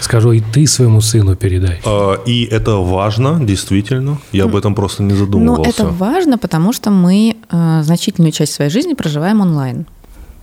[0.00, 1.80] Скажу, и ты своему сыну передай.
[1.84, 4.18] А, и это важно, действительно.
[4.32, 5.62] Я об этом просто не задумывался.
[5.62, 9.86] Но это важно, потому что мы э, значительную часть своей жизни проживаем онлайн.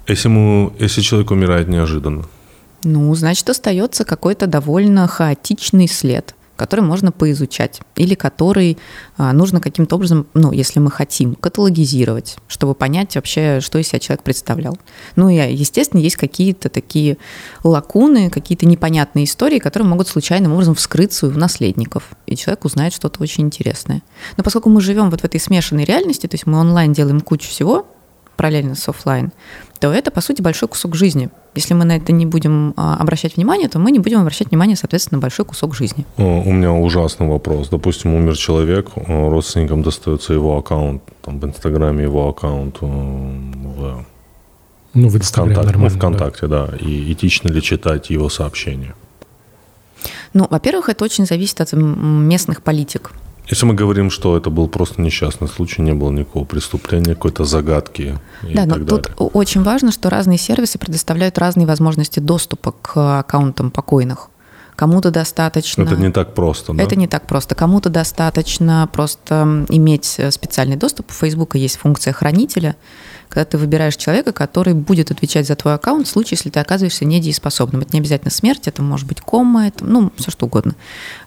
[0.08, 2.24] Если, мы, если человек умирает неожиданно?
[2.84, 8.78] Ну, значит, остается какой-то довольно хаотичный след который можно поизучать, или который
[9.16, 14.00] а, нужно каким-то образом, ну, если мы хотим, каталогизировать, чтобы понять вообще, что из себя
[14.00, 14.78] человек представлял.
[15.16, 17.18] Ну и, естественно, есть какие-то такие
[17.64, 23.22] лакуны, какие-то непонятные истории, которые могут случайным образом вскрыться у наследников, и человек узнает что-то
[23.22, 24.02] очень интересное.
[24.36, 27.48] Но поскольку мы живем вот в этой смешанной реальности, то есть мы онлайн делаем кучу
[27.48, 27.88] всего,
[28.36, 29.32] параллельно с офлайн,
[29.80, 31.30] то это, по сути, большой кусок жизни.
[31.56, 34.76] Если мы на это не будем а, обращать внимание, то мы не будем обращать внимание,
[34.76, 36.06] соответственно, на большой кусок жизни.
[36.18, 37.70] У меня ужасный вопрос.
[37.70, 44.06] Допустим, умер человек, родственникам достается его аккаунт, там, в Инстаграме его аккаунт, в
[44.94, 46.68] ну, в Инстаграме ну, ВКонтакте, да.
[46.68, 46.78] да.
[46.78, 48.96] И этично ли читать его сообщения?
[50.34, 53.12] Ну, во-первых, это очень зависит от местных политик.
[53.50, 58.20] Если мы говорим, что это был просто несчастный случай, не было никакого преступления, какой-то загадки.
[58.44, 59.16] Да, но тут далее.
[59.18, 64.30] очень важно, что разные сервисы предоставляют разные возможности доступа к аккаунтам покойных.
[64.76, 65.84] Кому-то достаточно...
[65.84, 66.84] Это не так просто, да?
[66.84, 67.56] Это не так просто.
[67.56, 71.10] Кому-то достаточно просто иметь специальный доступ.
[71.10, 72.76] У Фейсбука есть функция хранителя,
[73.30, 77.06] когда ты выбираешь человека, который будет отвечать за твой аккаунт в случае, если ты оказываешься
[77.06, 77.82] недееспособным.
[77.82, 80.76] Это не обязательно смерть, это может быть кома, это, ну, все что угодно.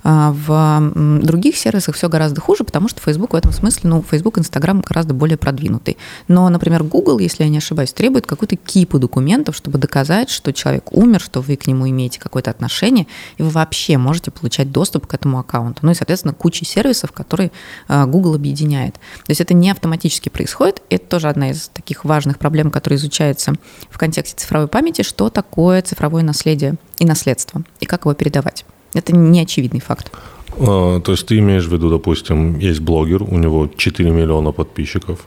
[0.03, 4.39] А в других сервисах все гораздо хуже, потому что Facebook в этом смысле, ну, Facebook,
[4.39, 5.97] Instagram гораздо более продвинутый.
[6.29, 10.93] Но, например, Google, если я не ошибаюсь, требует какую-то кипу документов, чтобы доказать, что человек
[10.93, 15.15] умер, что вы к нему имеете какое-то отношение, и вы вообще можете получать доступ к
[15.15, 15.81] этому аккаунту.
[15.83, 17.51] Ну и, соответственно, куча сервисов, которые
[17.89, 18.95] а, Google объединяет.
[18.95, 20.83] То есть это не автоматически происходит.
[20.91, 23.55] Это тоже одна из таких таких важных проблем, которые изучаются
[23.91, 28.65] в контексте цифровой памяти, что такое цифровое наследие и наследство, и как его передавать.
[28.95, 30.13] Это не очевидный факт.
[30.57, 35.19] А, то есть ты имеешь в виду, допустим, есть блогер, у него 4 миллиона подписчиков,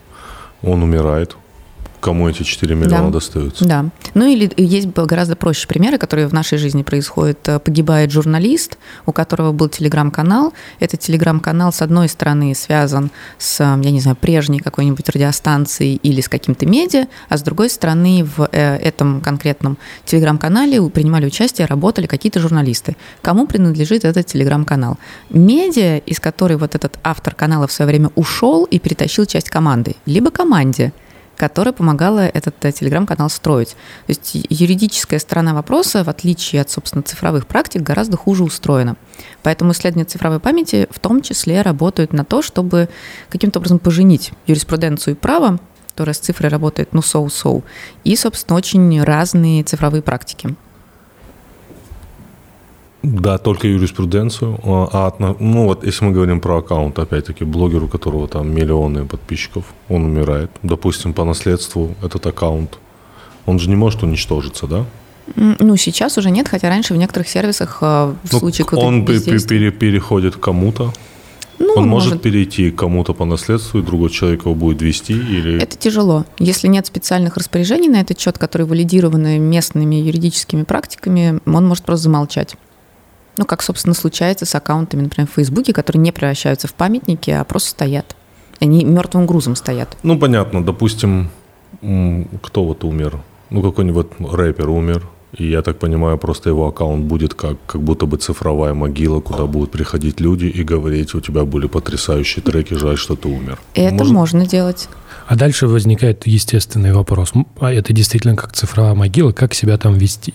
[0.62, 1.36] он умирает,
[2.04, 3.10] кому эти 4 миллиона да.
[3.12, 3.64] достаются.
[3.64, 3.86] Да.
[4.12, 7.38] Ну или есть гораздо проще примеры, которые в нашей жизни происходят.
[7.48, 8.76] Э, погибает журналист,
[9.06, 10.52] у которого был телеграм-канал.
[10.80, 16.28] Этот телеграм-канал, с одной стороны, связан с, я не знаю, прежней какой-нибудь радиостанцией или с
[16.28, 22.38] каким-то медиа, а с другой стороны, в э, этом конкретном телеграм-канале принимали участие, работали какие-то
[22.38, 22.96] журналисты.
[23.22, 24.98] Кому принадлежит этот телеграм-канал?
[25.30, 29.96] Медиа, из которой вот этот автор канала в свое время ушел и перетащил часть команды,
[30.04, 30.92] либо команде–
[31.36, 33.70] которая помогала этот э, телеграм-канал строить.
[34.06, 38.96] То есть юридическая сторона вопроса, в отличие от, собственно, цифровых практик, гораздо хуже устроена.
[39.42, 42.88] Поэтому исследования цифровой памяти в том числе работают на то, чтобы
[43.28, 45.58] каким-то образом поженить юриспруденцию и право,
[45.88, 47.62] которая с цифрой работает, ну, соу-соу,
[48.02, 50.56] и, собственно, очень разные цифровые практики.
[53.04, 54.58] Да, только юриспруденцию.
[54.64, 59.04] А, а ну вот, если мы говорим про аккаунт, опять-таки, блогер, у которого там миллионы
[59.04, 60.50] подписчиков, он умирает.
[60.62, 62.78] Допустим, по наследству этот аккаунт,
[63.44, 64.86] он же не может уничтожиться, да?
[65.36, 69.70] Ну, сейчас уже нет, хотя раньше в некоторых сервисах э, в ну, случае Он пере
[69.70, 70.92] переходит к кому-то.
[71.58, 75.12] Ну, Он может, перейти к кому-то по наследству, и другой человек его будет вести?
[75.12, 75.62] Или...
[75.62, 76.24] Это тяжело.
[76.38, 82.04] Если нет специальных распоряжений на этот счет, которые валидированы местными юридическими практиками, он может просто
[82.04, 82.56] замолчать.
[83.36, 87.44] Ну, как, собственно, случается с аккаунтами, например, в Фейсбуке, которые не превращаются в памятники, а
[87.44, 88.16] просто стоят.
[88.60, 89.96] Они мертвым грузом стоят.
[90.02, 90.64] Ну, понятно.
[90.64, 91.30] Допустим,
[91.80, 93.18] кто вот умер?
[93.50, 98.06] Ну, какой-нибудь рэпер умер, и я так понимаю, просто его аккаунт будет как, как будто
[98.06, 102.96] бы цифровая могила, куда будут приходить люди и говорить, у тебя были потрясающие треки, жаль,
[102.96, 103.58] что ты умер.
[103.74, 104.88] Это можно, можно делать.
[105.26, 107.32] А дальше возникает естественный вопрос.
[107.58, 110.34] А это действительно как цифровая могила, как себя там вести?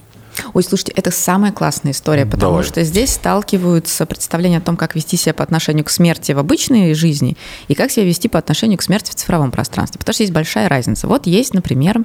[0.53, 2.63] Ой, слушайте, это самая классная история, потому Давай.
[2.63, 6.93] что здесь сталкиваются представления о том, как вести себя по отношению к смерти в обычной
[6.93, 7.37] жизни
[7.67, 9.99] и как себя вести по отношению к смерти в цифровом пространстве.
[9.99, 11.07] Потому что есть большая разница.
[11.07, 12.03] Вот есть, например,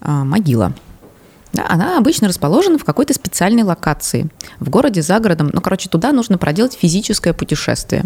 [0.00, 0.72] а, могила.
[1.56, 4.28] Она обычно расположена в какой-то специальной локации,
[4.58, 5.50] в городе, за городом.
[5.52, 8.04] Ну, короче, туда нужно проделать физическое путешествие.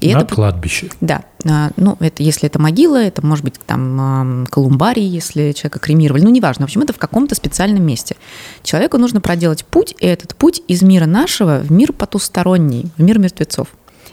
[0.00, 0.90] И На это, кладбище.
[1.00, 1.22] Да.
[1.48, 6.22] А, ну, это, если это могила, это может быть там колумбарий, если человека кремировали.
[6.22, 6.66] Ну, неважно.
[6.66, 8.16] В общем, это в каком-то специальном месте.
[8.62, 13.18] Человеку нужно проделать путь, и этот путь из мира нашего в мир потусторонний, в мир
[13.18, 13.68] мертвецов.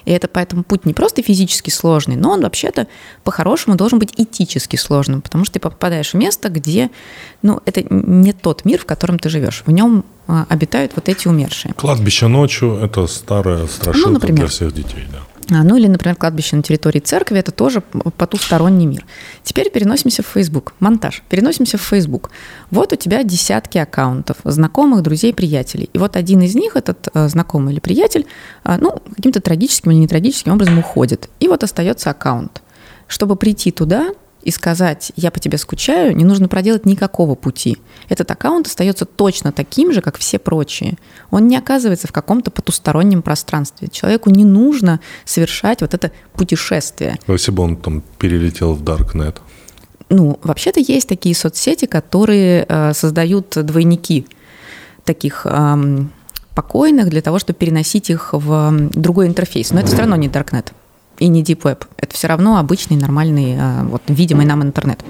[0.07, 2.87] И это поэтому путь не просто физически сложный, но он вообще-то
[3.25, 6.89] по-хорошему должен быть этически сложным, потому что ты попадаешь в место, где,
[7.41, 9.63] ну, это не тот мир, в котором ты живешь.
[9.65, 11.73] В нем а, обитают вот эти умершие.
[11.73, 15.19] Кладбище ночью– это старая страшилка ну, например, для всех детей, да.
[15.49, 19.05] А, ну или, например, кладбище на территории церкви, это тоже потусторонний мир.
[19.43, 20.73] Теперь переносимся в Facebook.
[20.79, 21.23] Монтаж.
[21.29, 22.31] Переносимся в Facebook.
[22.69, 25.89] Вот у тебя десятки аккаунтов, знакомых, друзей, приятелей.
[25.93, 28.25] И вот один из них, этот э, знакомый или приятель,
[28.65, 31.29] э, ну, каким-то трагическим или нетрагическим образом уходит.
[31.39, 32.61] И вот остается аккаунт.
[33.07, 34.09] Чтобы прийти туда,
[34.47, 37.79] и сказать «я по тебе скучаю», не нужно проделать никакого пути.
[38.07, 40.95] Этот аккаунт остается точно таким же, как все прочие.
[41.31, 43.89] Он не оказывается в каком-то потустороннем пространстве.
[43.91, 47.19] Человеку не нужно совершать вот это путешествие.
[47.27, 49.35] А если бы он там перелетел в Darknet?
[50.09, 54.27] Ну, вообще-то есть такие соцсети, которые э, создают двойники
[55.03, 56.05] таких э,
[56.55, 59.71] покойных для того, чтобы переносить их в другой интерфейс.
[59.71, 60.67] Но это все равно не Darknet
[61.19, 61.85] и не Deep Web.
[61.97, 65.03] Это все равно обычный, нормальный, а, вот, видимый нам интернет.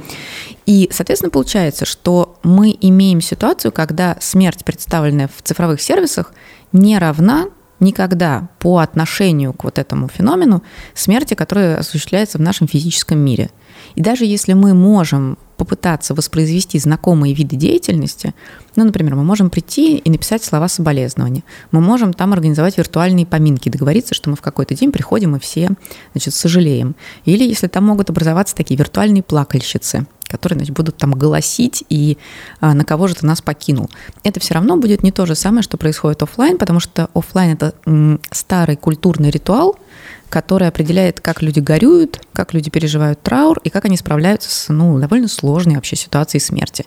[0.66, 6.34] И, соответственно, получается, что мы имеем ситуацию, когда смерть, представленная в цифровых сервисах,
[6.72, 7.48] не равна
[7.80, 13.50] никогда по отношению к вот этому феномену смерти, которая осуществляется в нашем физическом мире.
[13.96, 18.34] И даже если мы можем попытаться воспроизвести знакомые виды деятельности,
[18.76, 23.70] ну, например, мы можем прийти и написать слова соболезнования, мы можем там организовать виртуальные поминки,
[23.70, 25.70] договориться, что мы в какой-то день приходим и все,
[26.14, 26.96] значит, сожалеем.
[27.26, 32.18] Или если там могут образоваться такие виртуальные плакальщицы, которые значит, будут там голосить и
[32.60, 33.90] а, на кого же ты нас покинул.
[34.24, 37.74] Это все равно будет не то же самое, что происходит офлайн, потому что офлайн это
[37.86, 39.78] м, старый культурный ритуал,
[40.30, 45.00] который определяет, как люди горюют, как люди переживают траур и как они справляются с ну,
[45.00, 46.86] довольно сложной вообще ситуацией смерти.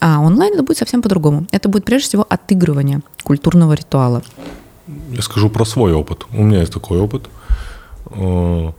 [0.00, 1.46] А онлайн это будет совсем по-другому.
[1.50, 4.22] Это будет прежде всего отыгрывание культурного ритуала.
[5.10, 6.26] Я скажу про свой опыт.
[6.32, 7.28] У меня есть такой опыт.
[8.10, 8.72] Э,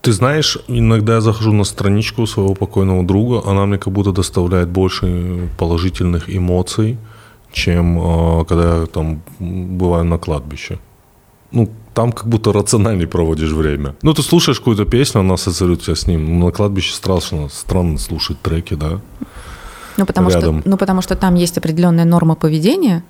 [0.00, 4.68] ты знаешь, иногда я захожу на страничку своего покойного друга, она мне как будто доставляет
[4.68, 6.98] больше положительных эмоций,
[7.52, 10.78] чем э, когда я там бываю на кладбище.
[11.50, 13.94] Ну, там как будто рациональней проводишь время.
[14.02, 16.40] Ну, ты слушаешь какую-то песню, она ассоциирует тебя с ним.
[16.40, 19.00] На кладбище страшно, странно слушать треки, да?
[19.96, 20.60] Ну потому, Рядом.
[20.60, 23.04] что, ну, потому что там есть определенная норма поведения,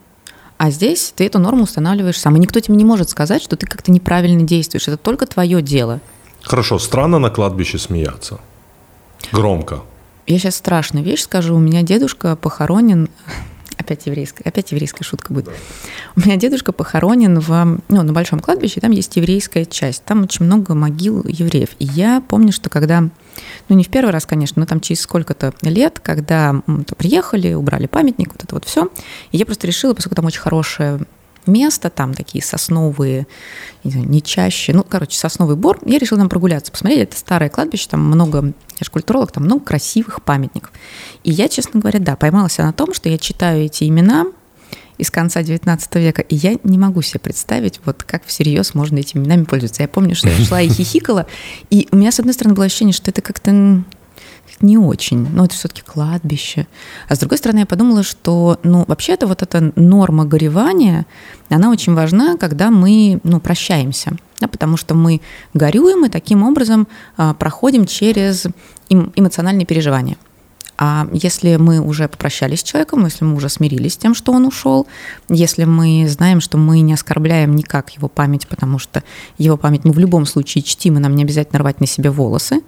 [0.58, 2.36] а здесь ты эту норму устанавливаешь сам.
[2.36, 4.88] И никто тебе не может сказать, что ты как-то неправильно действуешь.
[4.88, 6.00] Это только твое дело.
[6.42, 8.40] Хорошо, странно на кладбище смеяться.
[9.30, 9.82] Громко.
[10.26, 11.54] Я сейчас страшную вещь скажу.
[11.54, 13.08] У меня дедушка похоронен
[13.82, 15.50] Опять еврейская, опять еврейская шутка будет.
[16.14, 20.46] У меня дедушка похоронен в, ну, на большом кладбище, там есть еврейская часть, там очень
[20.46, 21.70] много могил евреев.
[21.80, 25.52] И я помню, что когда, ну не в первый раз, конечно, но там через сколько-то
[25.62, 26.62] лет, когда
[26.96, 28.88] приехали, убрали памятник, вот это вот все,
[29.32, 31.00] и я просто решила, поскольку там очень хорошая
[31.46, 33.26] место, там такие сосновые,
[33.84, 35.78] не, знаю, не чаще, ну, короче, сосновый бор.
[35.84, 39.64] Я решила там прогуляться, посмотреть, это старое кладбище, там много, я же культуролог, там много
[39.64, 40.72] красивых памятников.
[41.24, 44.26] И я, честно говоря, да, поймалась на том, что я читаю эти имена
[44.98, 49.22] из конца 19 века, и я не могу себе представить, вот как всерьез можно этими
[49.22, 49.82] именами пользоваться.
[49.82, 51.26] Я помню, что я шла и хихикала,
[51.70, 53.82] и у меня, с одной стороны, было ощущение, что это как-то
[54.62, 55.28] не очень.
[55.30, 56.66] Но это все-таки кладбище.
[57.08, 61.06] А с другой стороны, я подумала, что, ну, вообще-то вот эта норма горевания,
[61.48, 64.16] она очень важна, когда мы, ну, прощаемся.
[64.40, 65.20] Да, потому что мы
[65.54, 68.46] горюем и таким образом а, проходим через
[68.90, 70.16] эм, эмоциональные переживания.
[70.84, 74.46] А если мы уже попрощались с человеком, если мы уже смирились с тем, что он
[74.46, 74.88] ушел,
[75.28, 79.04] если мы знаем, что мы не оскорбляем никак его память, потому что
[79.38, 82.62] его память мы в любом случае чтим, и нам не обязательно рвать на себе волосы,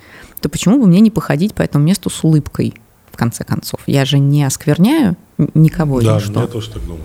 [0.45, 2.75] то почему бы мне не походить по этому месту с улыбкой,
[3.11, 3.81] в конце концов?
[3.87, 5.17] Я же не оскверняю
[5.55, 6.43] никого Да, или что.
[6.43, 7.01] я тоже так думаю.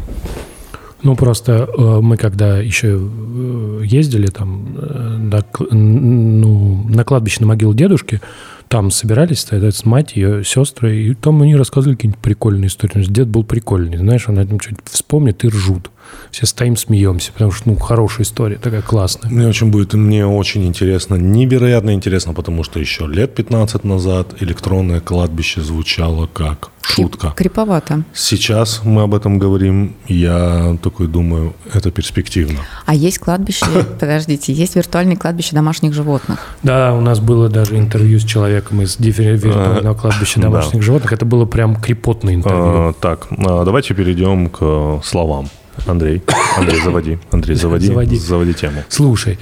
[1.04, 7.48] Ну, просто э, мы когда еще э, ездили там э, на, ну, на кладбище на
[7.48, 8.20] могилу дедушки,
[8.68, 13.06] там собирались тогда с мать, ее сестры, и там они рассказывали какие-нибудь прикольные истории.
[13.06, 15.90] Дед был прикольный, знаешь, он о этом что-нибудь вспомнит и ржут.
[16.32, 19.32] Все стоим, смеемся, потому что, ну, хорошая история, такая классная.
[19.32, 24.99] Мне очень будет, мне очень интересно, невероятно интересно, потому что еще лет 15 назад электронное
[24.99, 27.34] кладбище звучало как шутка.
[27.36, 28.03] Криповато.
[28.14, 32.60] Сейчас мы об этом говорим, я такой думаю, это перспективно.
[32.86, 33.66] А есть кладбище,
[33.99, 36.39] подождите, есть виртуальное кладбище домашних животных.
[36.64, 40.43] Да, у нас было даже интервью с человеком из виртуального кладбища да.
[40.43, 41.14] домашних животных.
[41.14, 42.89] Это было прям крепотное интервью.
[42.89, 45.49] А, так, а, давайте перейдем к словам.
[45.88, 46.22] Андрей,
[46.58, 48.18] Андрей, заводи, Андрей, заводи, Заводи.
[48.18, 48.84] заводи тему.
[48.90, 49.38] Слушай,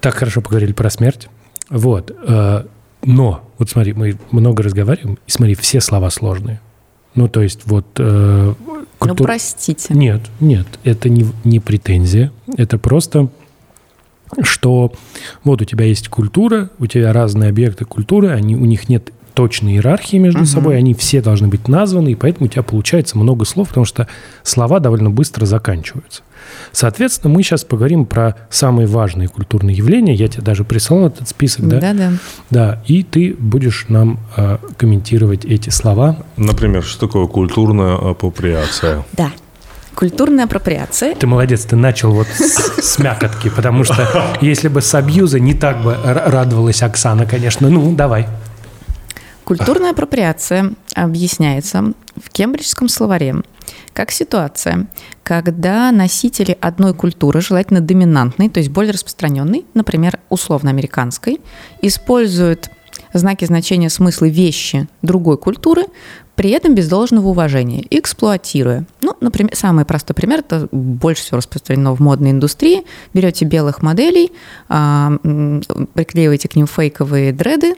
[0.00, 1.28] так хорошо поговорили про смерть.
[1.68, 2.10] Вот.
[2.26, 2.64] э,
[3.04, 6.60] Но, вот смотри, мы много разговариваем, и смотри, все слова сложные.
[7.14, 7.86] Ну, то есть вот...
[7.98, 9.94] э, Ну, культур- простите.
[9.94, 12.30] Нет, нет, это не, не претензия.
[12.56, 13.28] Это просто,
[14.42, 14.92] что
[15.44, 19.74] вот у тебя есть культура, у тебя разные объекты культуры, они, у них нет точной
[19.74, 23.68] иерархии между собой, они все должны быть названы, и поэтому у тебя получается много слов,
[23.68, 24.08] потому что
[24.42, 26.22] слова довольно быстро заканчиваются.
[26.72, 30.14] Соответственно, мы сейчас поговорим про самые важные культурные явления.
[30.14, 31.80] Я тебе даже прислал этот список, да?
[31.80, 32.12] Да-да.
[32.48, 36.16] Да, и ты будешь нам э, комментировать эти слова.
[36.38, 39.04] Например, что такое культурная апроприация?
[39.12, 39.32] Да.
[39.94, 44.08] Культурная апроприация Ты молодец, ты начал вот с, с мякотки, потому что
[44.40, 47.68] если бы с абьюза, не так бы радовалась Оксана, конечно.
[47.68, 48.26] Ну, давай.
[49.46, 53.42] Культурная апроприация объясняется в кембриджском словаре
[53.92, 54.88] как ситуация,
[55.22, 61.40] когда носители одной культуры, желательно доминантной, то есть более распространенной, например, условно-американской,
[61.80, 62.70] используют
[63.12, 65.84] знаки значения смысла вещи другой культуры,
[66.34, 68.84] при этом без должного уважения, эксплуатируя.
[69.00, 72.82] Ну, например, самый простой пример, это больше всего распространено в модной индустрии.
[73.14, 74.32] Берете белых моделей,
[74.68, 75.12] а,
[75.94, 77.76] приклеиваете к ним фейковые дреды,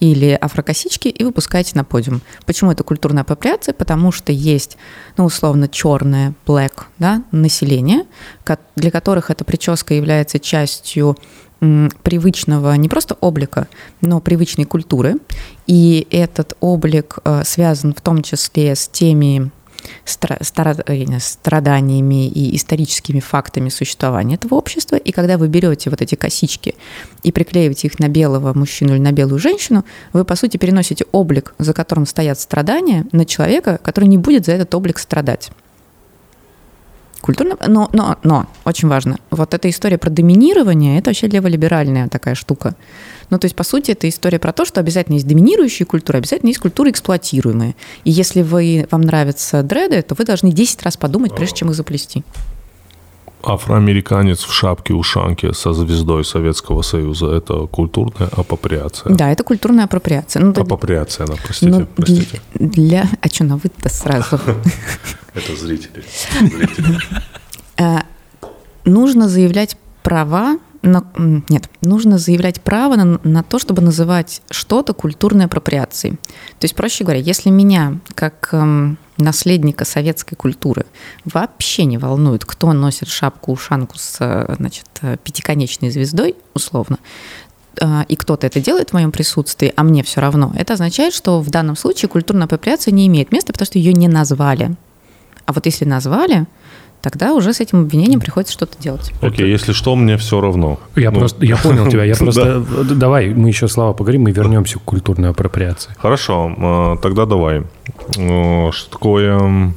[0.00, 2.20] или афрокосички и выпускаете на подиум.
[2.46, 3.74] Почему это культурная апроприация?
[3.74, 4.76] Потому что есть,
[5.16, 8.04] ну, условно, черное, black, да, население,
[8.76, 11.16] для которых эта прическа является частью
[12.02, 13.66] привычного не просто облика,
[14.00, 15.16] но привычной культуры.
[15.66, 19.50] И этот облик э, связан в том числе с теми
[20.20, 24.96] э, страданиями и историческими фактами существования этого общества.
[24.96, 26.74] И когда вы берете вот эти косички
[27.22, 31.54] и приклеиваете их на белого мужчину или на белую женщину, вы, по сути, переносите облик,
[31.58, 35.50] за которым стоят страдания, на человека, который не будет за этот облик страдать.
[37.20, 42.34] Культурно, но, но, но, очень важно, вот эта история про доминирование, это вообще леволиберальная такая
[42.36, 42.76] штука.
[43.30, 46.48] Ну, то есть, по сути, это история про то, что обязательно есть доминирующая культура, обязательно
[46.48, 47.74] есть культура эксплуатируемая.
[48.04, 51.74] И если вы, вам нравятся дреды, то вы должны 10 раз подумать, прежде чем их
[51.74, 52.24] заплести.
[53.42, 59.14] Афроамериканец в шапке-ушанке со звездой Советского Союза– это культурная апроприация.
[59.14, 60.42] Да, это культурная апроприация.
[60.42, 62.40] Ну, Апроприация, она, простите, ну, простите.
[62.54, 62.68] Для,
[63.04, 64.40] для- А что, на вы-то сразу?
[65.34, 66.02] Это зрители.
[66.40, 66.98] Зрители.
[67.76, 67.98] Э,
[68.84, 75.46] нужно заявлять права на, нет, нужно заявлять право на, на то, чтобы называть что-то культурной
[75.46, 76.14] апроприацией.
[76.14, 80.86] То есть, проще говоря, если меня, как эм, наследника советской культуры,
[81.24, 86.98] вообще не волнует, кто носит шапку-ушанку с э, значит, э, пятиконечной звездой, условно,
[87.80, 91.40] э, и кто-то это делает в моем присутствии, а мне все равно, это означает, что
[91.40, 94.76] в данном случае культурная апроприация не имеет места, потому что ее не назвали.
[95.46, 96.46] А вот если назвали,
[97.02, 99.12] тогда уже с этим обвинением приходится что-то делать.
[99.20, 100.78] Окей, если что, мне все равно.
[100.96, 102.04] Я Ну, просто, я понял тебя.
[102.04, 102.60] Я просто,
[102.94, 105.92] давай, мы еще слова поговорим и вернемся к культурной апроприации.
[105.98, 107.62] Хорошо, а, тогда давай.
[108.16, 109.72] Э, Что такое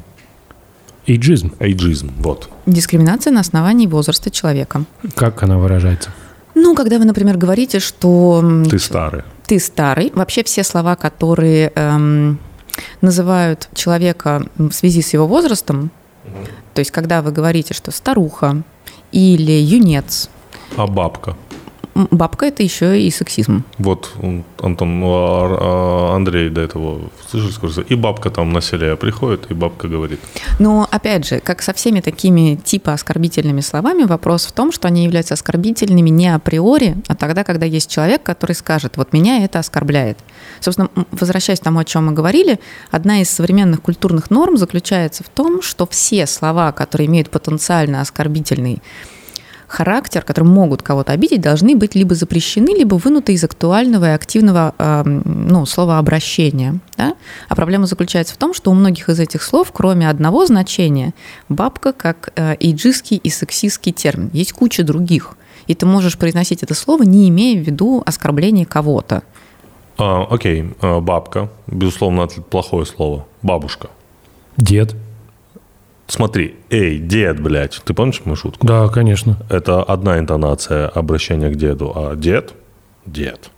[1.08, 2.12] Эйджизм, эйджизм?
[2.20, 2.50] Вот.
[2.66, 4.84] Дискриминация на основании возраста человека.
[5.16, 6.12] как она выражается?
[6.54, 9.24] Ну, когда вы, например, говорите, что Ты старый.
[9.48, 12.38] ты старый, вообще все слова, которые эм,
[13.02, 15.90] называют человека в связи с его возрастом,
[16.74, 18.62] то есть когда вы говорите, что старуха
[19.12, 20.30] или юнец,
[20.78, 21.36] А бабка?
[22.12, 23.64] Бабка– это еще и сексизм.
[23.78, 24.12] Вот,
[24.60, 25.58] Антон, ну, а-
[26.12, 30.20] а Андрей до этого, слышишь, скажи, и бабка там на селе приходит, и бабка говорит.
[30.60, 35.04] Но, опять же, как со всеми такими типа оскорбительными словами, вопрос в том, что они
[35.04, 40.18] являются оскорбительными не априори, а тогда, когда есть человек, который скажет, вот меня это оскорбляет.
[40.60, 42.60] Собственно, возвращаясь к тому, о чем мы говорили,
[42.92, 48.82] одна из современных культурных норм заключается в том, что все слова, которые имеют потенциально оскорбительный
[49.72, 54.76] характер, которые могут кого-то обидеть, должны быть либо запрещены, либо вынуты из актуального и активного
[54.78, 56.80] эм, ну, слова обращения.
[56.98, 57.16] Да?
[57.48, 61.14] А проблема заключается в том, что у многих из этих слов, кроме одного значения,
[61.50, 64.30] бабка как э, иджистский и сексистский термин.
[64.34, 65.38] Есть куча других.
[65.68, 69.24] И ты можешь произносить это слово, не имея в виду оскорбление кого-то.
[69.98, 73.26] А, окей, а, бабка, безусловно, это плохое слово.
[73.42, 73.90] Бабушка.
[74.58, 74.96] Дед.
[76.12, 78.68] Смотри, эй, дед, блядь, ты помнишь мою шутку?
[78.68, 79.38] Да, конечно.
[79.48, 82.52] Это одна интонация обращения к деду, а дед–
[83.06, 83.50] дед.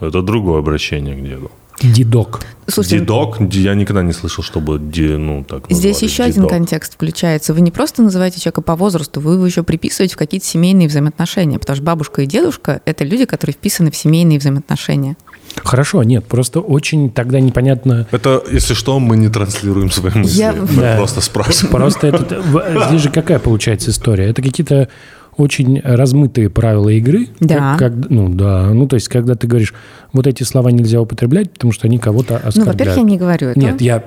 [0.00, 1.52] Это другое обращение к деду.
[1.80, 2.40] Дедок.
[2.66, 6.50] Слушайте, Дедок, я никогда не слышал, чтобы ди- ну, так Здесь назвали, еще один дедок.
[6.50, 7.54] контекст включается.
[7.54, 11.60] Вы не просто называете человека по возрасту, вы его еще приписываете в какие-то семейные взаимоотношения,
[11.60, 15.16] потому что бабушка и дедушка– это люди, которые вписаны в семейные взаимоотношения.
[15.64, 18.06] Хорошо, нет, просто очень тогда непонятно.
[18.10, 20.38] Это, если что, мы не транслируем свои мысли.
[20.38, 20.96] Я- Мы Да.
[20.96, 21.70] просто спрашиваем.
[21.70, 22.42] Просто это,
[22.88, 24.26] здесь же какая получается история?
[24.26, 24.88] Это какие-то
[25.36, 27.28] очень размытые правила игры.
[27.40, 27.76] Да.
[27.78, 29.72] Как, как- ну да, ну то есть когда ты говоришь,
[30.12, 32.72] вот эти слова нельзя употреблять, потому что они кого-то Ну, оскорбляют.
[32.80, 33.58] во-первых, я не говорю это.
[33.58, 34.04] Нет, я,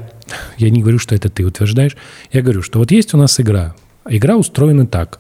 [0.58, 1.96] я не говорю, что это ты утверждаешь.
[2.32, 3.76] Я говорю, что вот есть у нас игра.
[4.08, 5.20] Игра устроена так.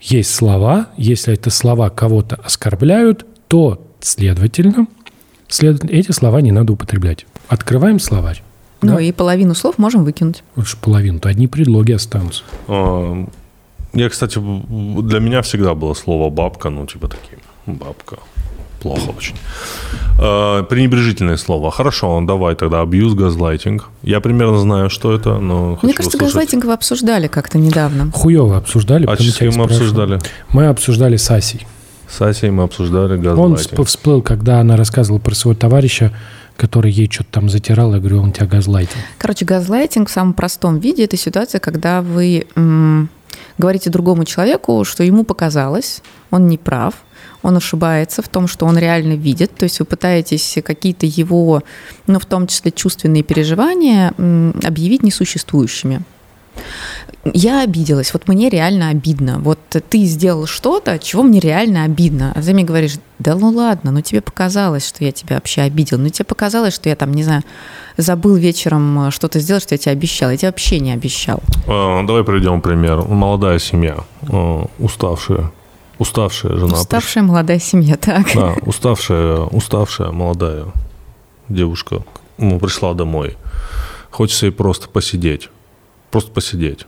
[0.00, 4.86] Есть слова, если это слова кого-то оскорбляют, то, следовательно,
[5.48, 7.26] след- эти слова не надо употреблять.
[7.48, 8.42] Открываем словарь.
[8.82, 9.00] Ну, Да?
[9.00, 10.42] и половину слов можем выкинуть.
[10.56, 12.42] Ж половину, то одни предлоги останутся.
[12.68, 13.26] А,
[13.94, 18.18] Я, кстати, для меня всегда было слово бабка, ну, типа такие, бабка.
[18.82, 19.34] Плохо очень.
[20.20, 21.70] А, Пренебрежительное слово.
[21.70, 23.88] Хорошо, давай тогда абьюз, газлайтинг.
[24.02, 26.34] Я примерно знаю, что это, но хочу Мне кажется, услышать.
[26.34, 28.10] газлайтинг вы обсуждали как-то недавно.
[28.12, 29.06] Хуево обсуждали.
[29.06, 30.18] А с кем мы обсуждали?
[30.50, 31.66] Мы обсуждали с Асей.
[32.08, 33.60] С Асей мы обсуждали Он газлайтинг.
[33.80, 36.12] всп- всплыл, когда она рассказывала про своего товарища,
[36.56, 37.92] который ей что-то там затирал.
[37.94, 38.96] Я говорю, он тебя газлайтил.
[39.18, 43.08] Короче, газлайтинг в самом простом виде– это ситуация, когда вы м,
[43.58, 46.00] говорите другому человеку, что ему показалось,
[46.30, 46.94] он не прав,
[47.42, 49.54] он ошибается в том, что он реально видит.
[49.56, 51.62] То есть вы пытаетесь какие-то его,
[52.06, 56.00] ну, в том числе чувственные переживания, м, объявить несуществующими.
[57.34, 59.38] Я обиделась, вот мне реально обидно.
[59.38, 62.32] Вот ты сделал что-то, чего мне реально обидно.
[62.34, 65.98] А ты мне говоришь, да ну ладно, ну тебе показалось, что я тебя вообще обидел.
[65.98, 67.42] Ну тебе показалось, что я там, не знаю,
[67.96, 70.30] забыл вечером э, что-то сделать, что я тебе обещал.
[70.30, 71.40] Я тебе вообще не обещал.
[71.66, 73.02] А, Давай приведем пример.
[73.02, 73.98] Молодая семья,
[74.28, 75.50] а, уставшая,
[75.98, 76.74] уставшая жена.
[76.74, 78.26] Уставшая молодая семья, так.
[78.34, 80.66] Да, уставшая, уставшая молодая
[81.48, 82.02] девушка
[82.38, 83.36] ну, пришла домой.
[84.10, 85.50] Хочется ей просто посидеть.
[86.10, 86.86] Просто посидеть.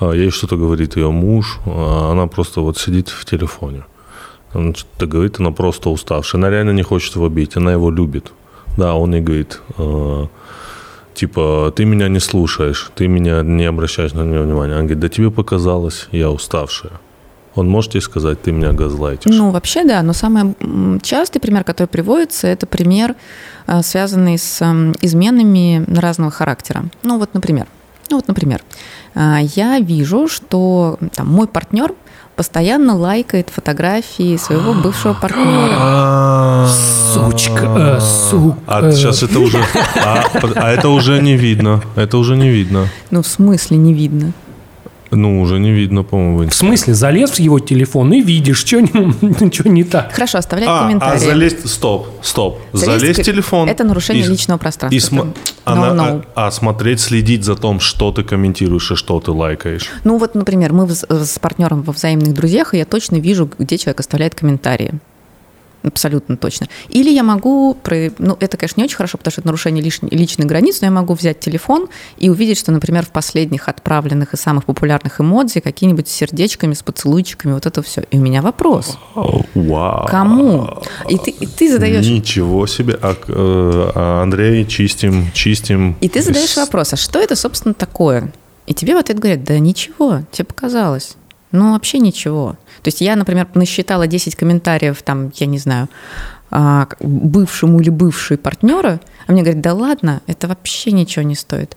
[0.00, 3.84] А ей что-то говорит ее муж, а она просто вот сидит в телефоне.
[4.54, 6.40] Он что-то говорит, она просто уставшая.
[6.40, 8.32] Она реально не хочет его бить, она его любит.
[8.76, 10.26] Да, он ей говорит, э,
[11.14, 14.72] типа, ты меня не слушаешь, ты меня не обращаешь на меня внимания.
[14.72, 16.92] Она говорит, да тебе показалось, я уставшая.
[17.54, 19.30] Он может ей сказать, ты меня газлайтишь.
[19.34, 20.54] Ну, вообще, да, но самый
[21.02, 23.16] частый пример, который приводится, это пример,
[23.82, 24.62] связанный с
[25.02, 26.84] изменами разного характера.
[27.02, 27.66] Ну, вот, например,
[28.08, 28.62] ну, вот, например,
[29.14, 31.92] я вижу, что там, мой партнер
[32.40, 36.66] постоянно лайкает фотографии своего бывшего партнера.
[37.12, 38.58] Сучка, э, сука.
[38.66, 39.58] А сейчас это уже,
[40.02, 42.88] а, а это уже не видно, это уже не видно.
[43.10, 44.32] Ну, в смысле не видно?
[45.10, 46.50] Ну, уже не видно, по-моему.
[46.50, 48.80] в смысле, залез в его телефон и видишь, что
[49.68, 50.12] не так.
[50.12, 51.18] Хорошо, оставляй А, а комментарии.
[51.18, 53.68] залезть, стоп, стоп, залезть в в- телефон.
[53.68, 54.96] это нарушение и- личного пространства.
[55.16, 55.32] И No,
[55.64, 56.24] она- no.
[56.34, 59.88] А, а смотреть, следить за том, что ты комментируешь и что ты лайкаешь.
[60.04, 64.00] Ну вот, например, мы с партнером во взаимных друзьях, и я точно вижу, где человек
[64.00, 64.92] оставляет комментарии.
[65.82, 66.68] Абсолютно точно.
[66.88, 70.06] Или я могу, про- ну это, конечно, не очень хорошо, потому что это нарушение лиш-
[70.10, 74.36] личных границ, но я могу взять телефон и увидеть, что, например, в последних отправленных и
[74.36, 78.02] самых популярных эмодзи какие-нибудь с сердечками, с поцелуйчиками, вот это все.
[78.10, 78.98] И у меня вопрос.
[79.14, 80.06] Вау.
[80.08, 80.68] Кому?
[81.08, 82.06] И ты, и ты задаешь...
[82.06, 82.98] Ничего себе.
[83.00, 85.96] А, э, а, Андрей, чистим, чистим.
[86.00, 88.32] И ты задаешь вопрос, а что это, собственно, такое?
[88.66, 91.16] И тебе в ответ говорят, да ничего, тебе показалось.
[91.52, 92.52] Ну, вообще ничего.
[92.82, 95.88] То есть я, например, насчитала 10 комментариев, там, я не знаю,
[96.50, 101.76] а, бывшему или бывшей партнера, а мне говорят, да ладно, это вообще ничего не стоит.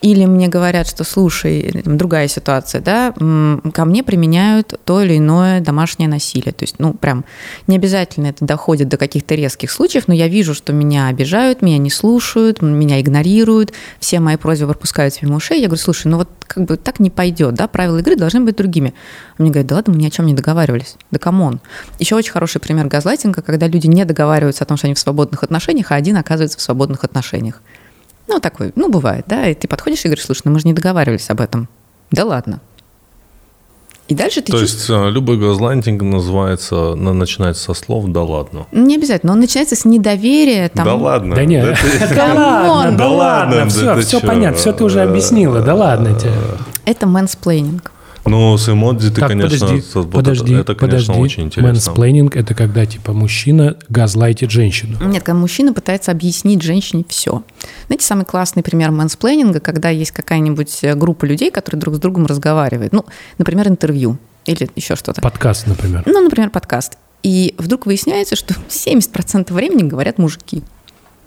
[0.00, 6.08] Или мне говорят, что, слушай, другая ситуация, да, ко мне применяют то или иное домашнее
[6.08, 6.52] насилие.
[6.52, 7.24] То есть, ну, прям
[7.66, 11.78] не обязательно это доходит до каких-то резких случаев, но я вижу, что меня обижают, меня
[11.78, 15.60] не слушают, меня игнорируют, все мои просьбы пропускают мимо ушей.
[15.60, 18.56] Я говорю, слушай, ну вот как бы так не пойдет, да, правила игры должны быть
[18.56, 18.94] другими.
[19.36, 20.96] Мне говорят, да ладно, мы ни о чем не договаривались.
[21.10, 21.60] Да come on.
[21.98, 25.42] Еще очень хороший пример газлайтинга, когда люди не договариваются о том, что они в свободных
[25.42, 27.60] отношениях, а один оказывается в свободных отношениях.
[28.28, 30.74] Ну, такой, ну, бывает, да, и ты подходишь и говоришь, слушай, ну мы же не
[30.74, 31.68] договаривались об этом.
[32.10, 32.60] Да ладно.
[34.08, 34.88] И дальше ты То чувств...
[34.88, 38.66] есть э, любой газлайтинг называется, начинается со слов «да ладно».
[38.72, 40.70] Не обязательно, он начинается с недоверия.
[40.70, 40.86] Там...
[40.86, 41.36] Да ладно.
[41.36, 41.78] Да нет,
[42.14, 46.32] да ладно, да ладно, все, все понятно, все ты уже объяснила, да ладно тебе.
[46.86, 47.92] Это мэнсплейнинг.
[48.28, 51.20] Ну, с эмодзи ты, Так, конечно, подожди, со- вот подожди, это, это, конечно, подожди.
[51.22, 51.72] очень интересно.
[51.72, 54.96] Мэнсплейнинг– это когда, типа, мужчина газлайтит женщину.
[55.04, 57.42] Нет, когда мужчина пытается объяснить женщине все.
[57.86, 62.26] Знаете, самый классный пример мэнсплейнинга, когда есть какая-нибудь э, группа людей, которые друг с другом
[62.26, 62.92] разговаривают.
[62.92, 63.04] Ну,
[63.38, 65.20] например, интервью или еще что-то.
[65.20, 66.02] Подкаст, например.
[66.06, 66.98] Ну, например, подкаст.
[67.22, 70.62] И вдруг выясняется, что 70% времени говорят мужики.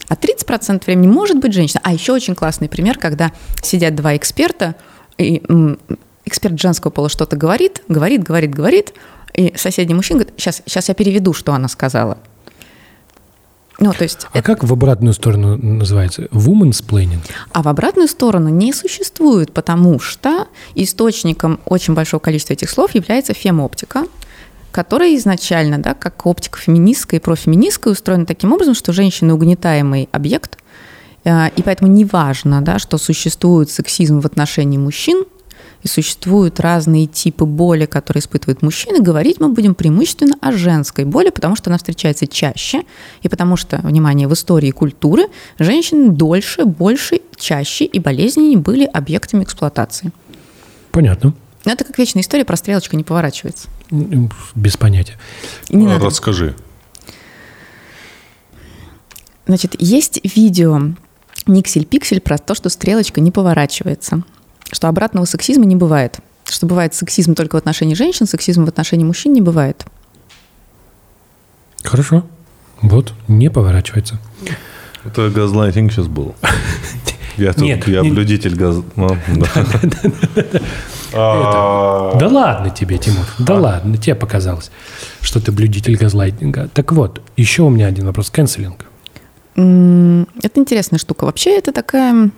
[0.08, 1.80] А 30% времени может быть женщина.
[1.84, 3.32] А еще очень классный пример, когда
[3.62, 4.76] сидят два эксперта,
[5.18, 5.42] и
[6.26, 8.94] эксперт женского пола что-то говорит, говорит, говорит, говорит,
[9.34, 12.18] и соседний мужчина говорит, сейчас, сейчас я переведу, что она сказала.
[13.80, 16.24] Ну, то есть, А как в обратную сторону называется?
[16.26, 17.22] Womansplaining?
[17.52, 23.34] а в обратную сторону не существует, потому что источником очень большого количества этих слов является
[23.34, 24.06] фемоптика,
[24.72, 30.60] которая изначально, да, как оптика феминистская и профеминистская, устроена таким образом, что женщина угнетаемый объект,
[31.24, 35.26] э, и поэтому неважно, да, что существует сексизм в отношении мужчин,
[35.84, 41.30] и существуют разные типы боли, которые испытывают мужчины, говорить мы будем преимущественно о женской боли,
[41.30, 42.84] потому что она встречается чаще,
[43.22, 45.28] и потому что, внимание, в истории культуры
[45.60, 50.12] женщины дольше, больше, чаще и болезненнее были объектами эксплуатации.
[50.92, 51.34] Понятно.
[51.66, 53.70] Но это как вечная история, про стрелочка не поворачивается.
[54.56, 55.18] Без понятия.
[55.70, 56.06] Не А, надо.
[56.06, 56.56] Расскажи.
[59.46, 60.80] Значит, есть видео
[61.46, 64.24] Никсель-Пиксель про то, что стрелочка не поворачивается,
[64.72, 69.04] что обратного сексизма не бывает, что бывает сексизм только в отношении женщин, сексизм в отношении
[69.06, 69.86] мужчин не бывает.
[71.84, 72.24] Хорошо.
[72.82, 74.18] Вот, не поворачивается.
[75.06, 76.36] Это газлайтинг сейчас был.
[77.38, 78.76] Я тут, Нет, я не- блюдитель газ...
[78.98, 79.48] ну, да.
[81.14, 84.70] А, Да ладно тебе, Тимур, да ладно, тебе показалось,
[85.22, 86.68] что ты блюдитель газлайтинга.
[86.74, 88.30] Так вот, еще у меня один вопрос.
[88.30, 88.86] Канцелинг.
[89.56, 91.26] Это интересная штука.
[91.26, 92.32] Вообще это такая...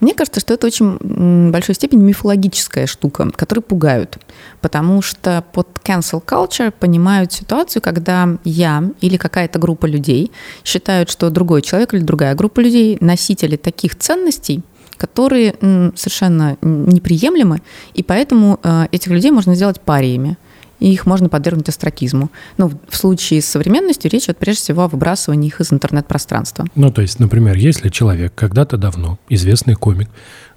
[0.00, 4.18] Мне кажется, что это очень большой степени мифологическая штука, которая пугают.
[4.60, 10.32] Потому что под cancel culture понимают ситуацию, когда я или какая-то группа людей
[10.64, 14.62] считают, что другой человек или другая группа людей носители таких ценностей,
[14.96, 15.54] которые
[15.94, 17.62] совершенно неприемлемы,
[17.94, 20.36] и поэтому э, этих людей можно сделать париями
[20.80, 22.30] и их можно подвергнуть астракизму.
[22.58, 26.66] Ну, в- случае с современностью речь идет прежде всего о выбрасывании их из интернет-пространства.
[26.74, 30.08] Ну, то есть, например, если человек когда-то давно, известный комик,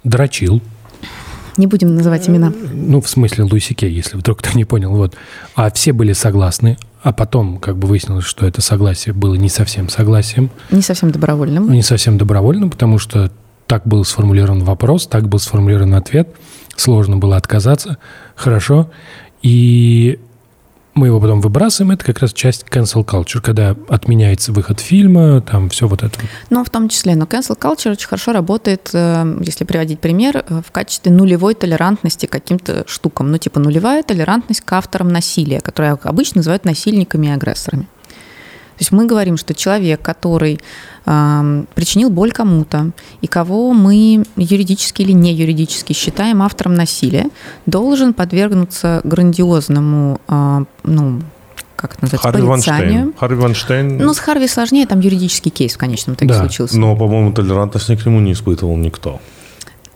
[0.04, 0.62] дрочил,
[1.58, 2.52] Не будем называть имена.
[2.74, 5.16] ну, в смысле Кей, если вдруг кто не понял, вот,
[5.56, 9.90] а все были согласны, а потом как бы выяснилось, что это согласие было не совсем
[9.90, 11.72] согласием, Не совсем добровольным.
[11.72, 13.30] не совсем добровольным, потому что
[13.68, 16.30] так был сформулирован вопрос, так был сформулирован ответ,
[16.76, 17.98] сложно было отказаться,
[18.36, 18.90] хорошо,
[19.44, 20.20] и
[20.96, 25.70] мы его потом выбрасываем, это как раз часть cancel culture, когда отменяется выход фильма, там
[25.70, 26.20] все вот это.
[26.50, 27.16] Но в том числе.
[27.16, 32.28] Но cancel culture очень хорошо работает, э, если приводить пример, э, в качестве нулевой толерантности
[32.28, 33.32] к каким-то штукам.
[33.32, 37.88] Ну, типа нулевая толерантность к авторам насилия, которые обычно называют насильниками и агрессорами.
[38.78, 40.60] То есть мы говорим, что человек, который
[41.06, 47.26] эм, причинил боль кому-то, и кого мы юридически или не юридически считаем автором насилия,
[47.66, 51.22] должен подвергнуться грандиозному, э, ну,
[51.76, 52.88] как это называется, Харви порицанию.
[52.88, 53.14] Вайнштейн.
[53.20, 56.40] Харви Вайнштейн, Ну, с Харви сложнее, там юридический кейс в конечном итоге Да.
[56.40, 56.80] случился.
[56.80, 59.20] но, по-моему, толерантности к нему не испытывал никто.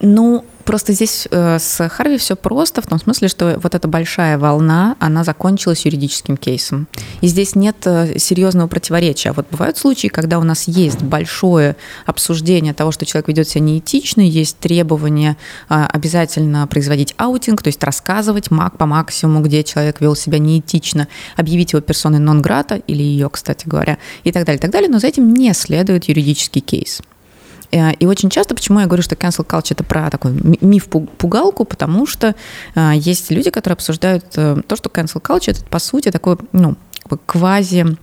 [0.02, 4.38] Ну, просто здесь э, с Харви все просто, в том смысле, что вот эта большая
[4.38, 6.88] волна, она закончилась юридическим кейсом.
[7.22, 9.32] И здесь нет э, серьезного противоречия.
[9.32, 14.20] Вот бывают случаи, когда у нас есть большое обсуждение того, что человек ведет себя неэтично,
[14.20, 15.38] есть требование
[15.70, 21.08] э, обязательно производить аутинг, то есть рассказывать мак по максимуму, где человек вел себя неэтично,
[21.38, 25.00] объявить его персоной нон-грата, или ее, кстати говоря, и так далее, и так далее, но
[25.00, 27.02] за этим не следует юридический кейс.
[27.72, 31.66] Э, И очень часто, почему я говорю, что cancel culture это про такой ми- миф-пугалку,
[31.66, 32.36] потому что
[32.76, 36.76] э, есть люди, которые обсуждают э, то, что cancel culture это по сути такой, ну,
[37.26, 37.98] квази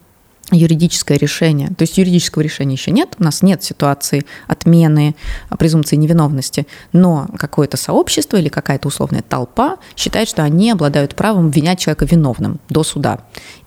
[0.51, 1.69] юридическое решение.
[1.69, 5.17] То есть юридического решения еще нет, у нас нет ситуации отмены
[5.59, 11.79] презумпции невиновности, но какое-то сообщество или какая-то условная толпа считает, что они обладают правом обвинять
[11.79, 13.21] человека виновным до суда.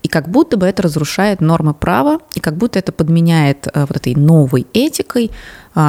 [0.04, 4.14] И как будто бы это разрушает нормы права, и как будто это подменяет вот этой
[4.14, 5.32] новой этикой,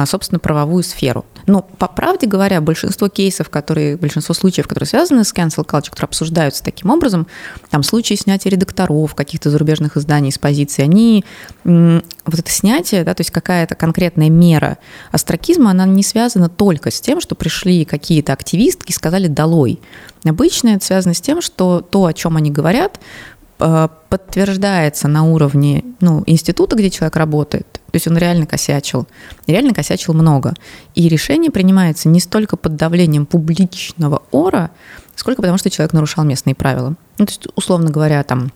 [0.05, 1.25] собственно, правовую сферу.
[1.47, 6.09] Но, по правде говоря, большинство кейсов, которые, большинство случаев, которые связаны с cancel culture, которые
[6.09, 7.25] обсуждаются таким образом,
[7.71, 11.25] там случаи снятия редакторов каких-то зарубежных изданий с позиции, они,
[11.63, 14.77] вот это снятие, да, то есть какая-то конкретная мера
[15.11, 19.79] астракизма, она не связана только с тем, что пришли какие-то активистки и сказали «долой».
[20.23, 22.99] Обычно это связано с тем, что то, о чем они говорят,
[23.59, 29.07] подтверждается на уровне ну, института, где человек работает, то есть он реально косячил,
[29.47, 30.53] реально косячил много.
[30.95, 34.71] И решение принимается не столько под давлением публичного ора,
[35.15, 36.95] сколько потому, что человек нарушал местные правила.
[37.17, 38.51] Ну, то есть, условно говоря, там,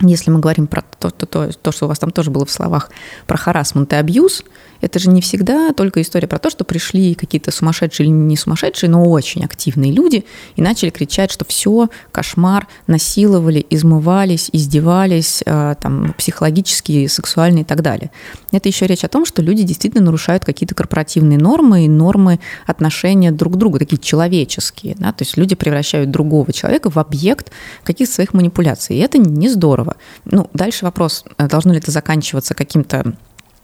[0.00, 2.50] если мы говорим про то, то, то, то, что у вас там тоже было в
[2.50, 2.90] словах,
[3.26, 4.44] про харасмент и абьюз,
[4.80, 8.88] это же не всегда только история про то, что пришли какие-то сумасшедшие или не сумасшедшие,
[8.88, 10.24] но очень активные люди
[10.56, 17.82] и начали кричать, что все, кошмар, насиловали, измывались, издевались, э, там, психологически, сексуально и так
[17.82, 18.10] далее.
[18.52, 23.32] Это еще речь о том, что люди действительно нарушают какие-то корпоративные нормы и нормы отношения
[23.32, 24.94] друг к другу, такие человеческие.
[24.98, 25.12] Да?
[25.12, 27.52] То есть люди превращают другого человека в объект
[27.84, 28.96] каких-то своих манипуляций.
[28.96, 29.96] И это не здорово здорово.
[30.24, 33.14] Ну, дальше вопрос, э, должно ли это заканчиваться каким-то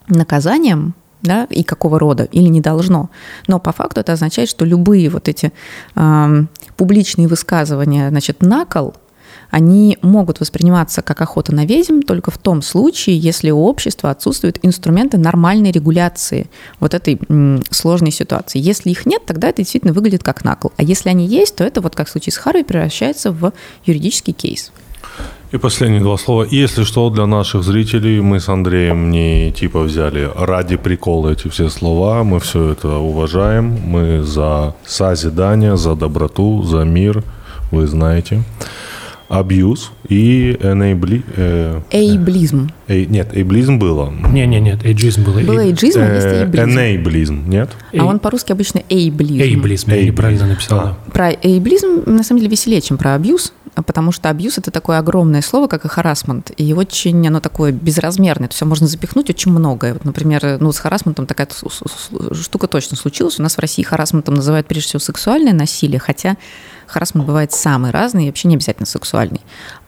[0.09, 3.11] наказанием, да, и какого рода, или не должно.
[3.48, 5.53] Но по факту это означает, что любые вот эти
[5.94, 6.44] э,
[6.77, 8.94] публичные высказывания, значит, накол,
[9.51, 14.59] они могут восприниматься как охота на ведьм только в том случае, если у общества отсутствуют
[14.62, 16.51] инструменты нормальной регуляции
[16.81, 18.59] вот этой м, сложной ситуации.
[18.59, 20.73] Если их нет, тогда это действительно выглядит как накол.
[20.77, 23.53] А если они есть, то это вот как в случае с Харви превращается в
[23.85, 24.73] юридический кейс.
[25.52, 26.44] И последние два слова.
[26.51, 31.68] Если что, для наших зрителей, мы с Андреем не типа взяли ради прикола эти все
[31.68, 32.24] слова.
[32.24, 33.78] Мы все это уважаем.
[33.85, 37.23] Мы за созидание, за доброту, за мир.
[37.70, 38.43] Вы знаете.
[39.28, 41.23] Абьюз и энейбли...
[41.36, 42.70] Э, эйблизм.
[42.86, 44.12] Э, нет, эйблизм было.
[44.32, 45.40] Не, не, нет, эйджизм было.
[45.40, 46.70] Было эйджизм, а есть эйблизм.
[46.70, 47.70] Энейблизм, нет?
[47.97, 49.43] А он по-русски обычно эйблизм.
[49.43, 50.97] Эйблизм, я неправильно написала.
[51.12, 53.52] Про эйблизм, на самом деле, веселее, чем про абьюз
[53.82, 58.48] потому что абьюз– это такое огромное слово, как и харасмент, и очень оно такое безразмерное,
[58.48, 59.93] то есть можно запихнуть очень многое.
[59.93, 61.48] Вот, например, ну, с харасментом такая
[62.32, 63.39] штука точно случилась.
[63.39, 66.36] У нас в России харасментом называют прежде всего сексуальное насилие, хотя
[66.86, 69.40] харасмент бывает самый разный и вообще не обязательно сексуальный.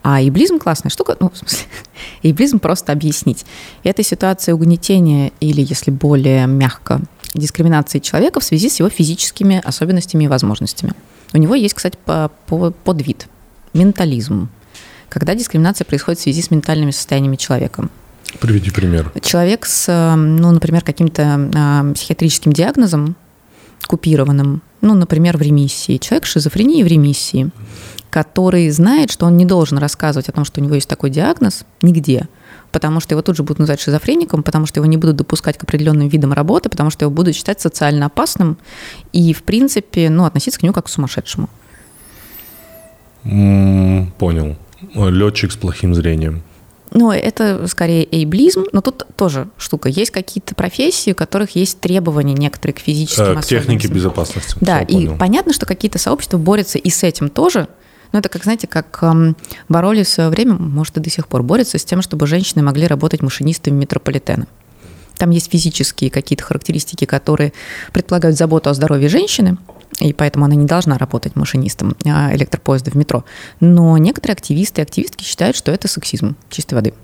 [0.03, 1.67] А иблизм классная штука, ну, в смысле,
[2.23, 3.47] иблизм просто объяснить.
[3.85, 7.01] Это ситуация угнетения или, если более мягко,
[7.35, 10.93] дискриминации человека в связи с его физическими особенностями и возможностями.
[11.33, 11.99] У него есть, кстати,
[12.85, 13.29] подвид
[13.79, 14.49] ментализм,
[15.09, 17.89] когда дискриминация происходит в связи с ментальными состояниями человека.
[18.41, 19.11] Приведи пример.
[19.23, 23.17] Человек с, ну, например, каким-то а, психиатрическим диагнозом,
[23.87, 25.97] купированным, ну, например, в ремиссии.
[25.97, 27.51] Человек с шизофренией в ремиссии,
[28.11, 31.65] который знает, что он не должен рассказывать о том, что у него есть такой диагноз
[31.83, 32.29] нигде,
[32.71, 35.63] потому что его тут же будут называть шизофреником, потому что его не будут допускать к
[35.63, 38.59] определенным видам работы, потому что его будут считать социально опасным
[39.13, 41.49] и, в принципе, ну, относиться к нему как к сумасшедшему.
[44.19, 44.57] Понял.
[44.95, 46.43] Летчик с плохим зрением.
[46.91, 49.89] Ну, это скорее эйблизм, но тут тоже штука.
[49.89, 54.57] Есть какие-то профессии, у которых есть требования некоторые к физическим э, К технике безопасности.
[54.61, 55.17] Да, и понял.
[55.19, 57.69] понятно, что какие-то сообщества борются и с этим тоже.
[58.13, 59.37] Но это как, знаете, как эм,
[59.69, 62.87] боролись в свое время, может, и до сих пор борются с тем, чтобы женщины могли
[62.87, 64.47] работать машинистами метрополитена.
[65.19, 67.53] Там есть физические какие-то характеристики, которые
[67.93, 69.59] предполагают заботу о здоровье женщины,
[70.01, 73.25] и поэтому она не должна работать машинистом а, электропоезда в метро.
[73.61, 76.95] Но некоторые активисты и активистки считают, что это сексизм чистой воды.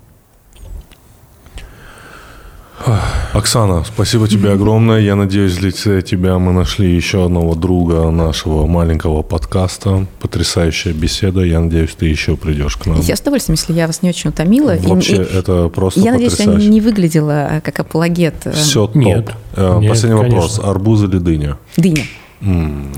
[3.32, 5.00] Оксана, спасибо тебе огромное.
[5.00, 10.06] Я надеюсь, для тебя мы нашли еще одного друга нашего маленького подкаста.
[10.20, 11.40] Потрясающая беседа.
[11.40, 13.00] Я надеюсь, ты еще придешь к нам.
[13.00, 14.76] Я с удовольствием, если я вас не очень утомила.
[14.78, 18.34] Вообще, и, это просто Я надеюсь, я не выглядела а, как апологет.
[18.44, 18.96] Э, Все топ.
[18.96, 19.30] Нет.
[19.54, 20.60] Последний Нет, вопрос.
[20.62, 21.56] Арбуз или дыня?
[21.76, 22.04] Дыня.
[22.42, 22.92] うん。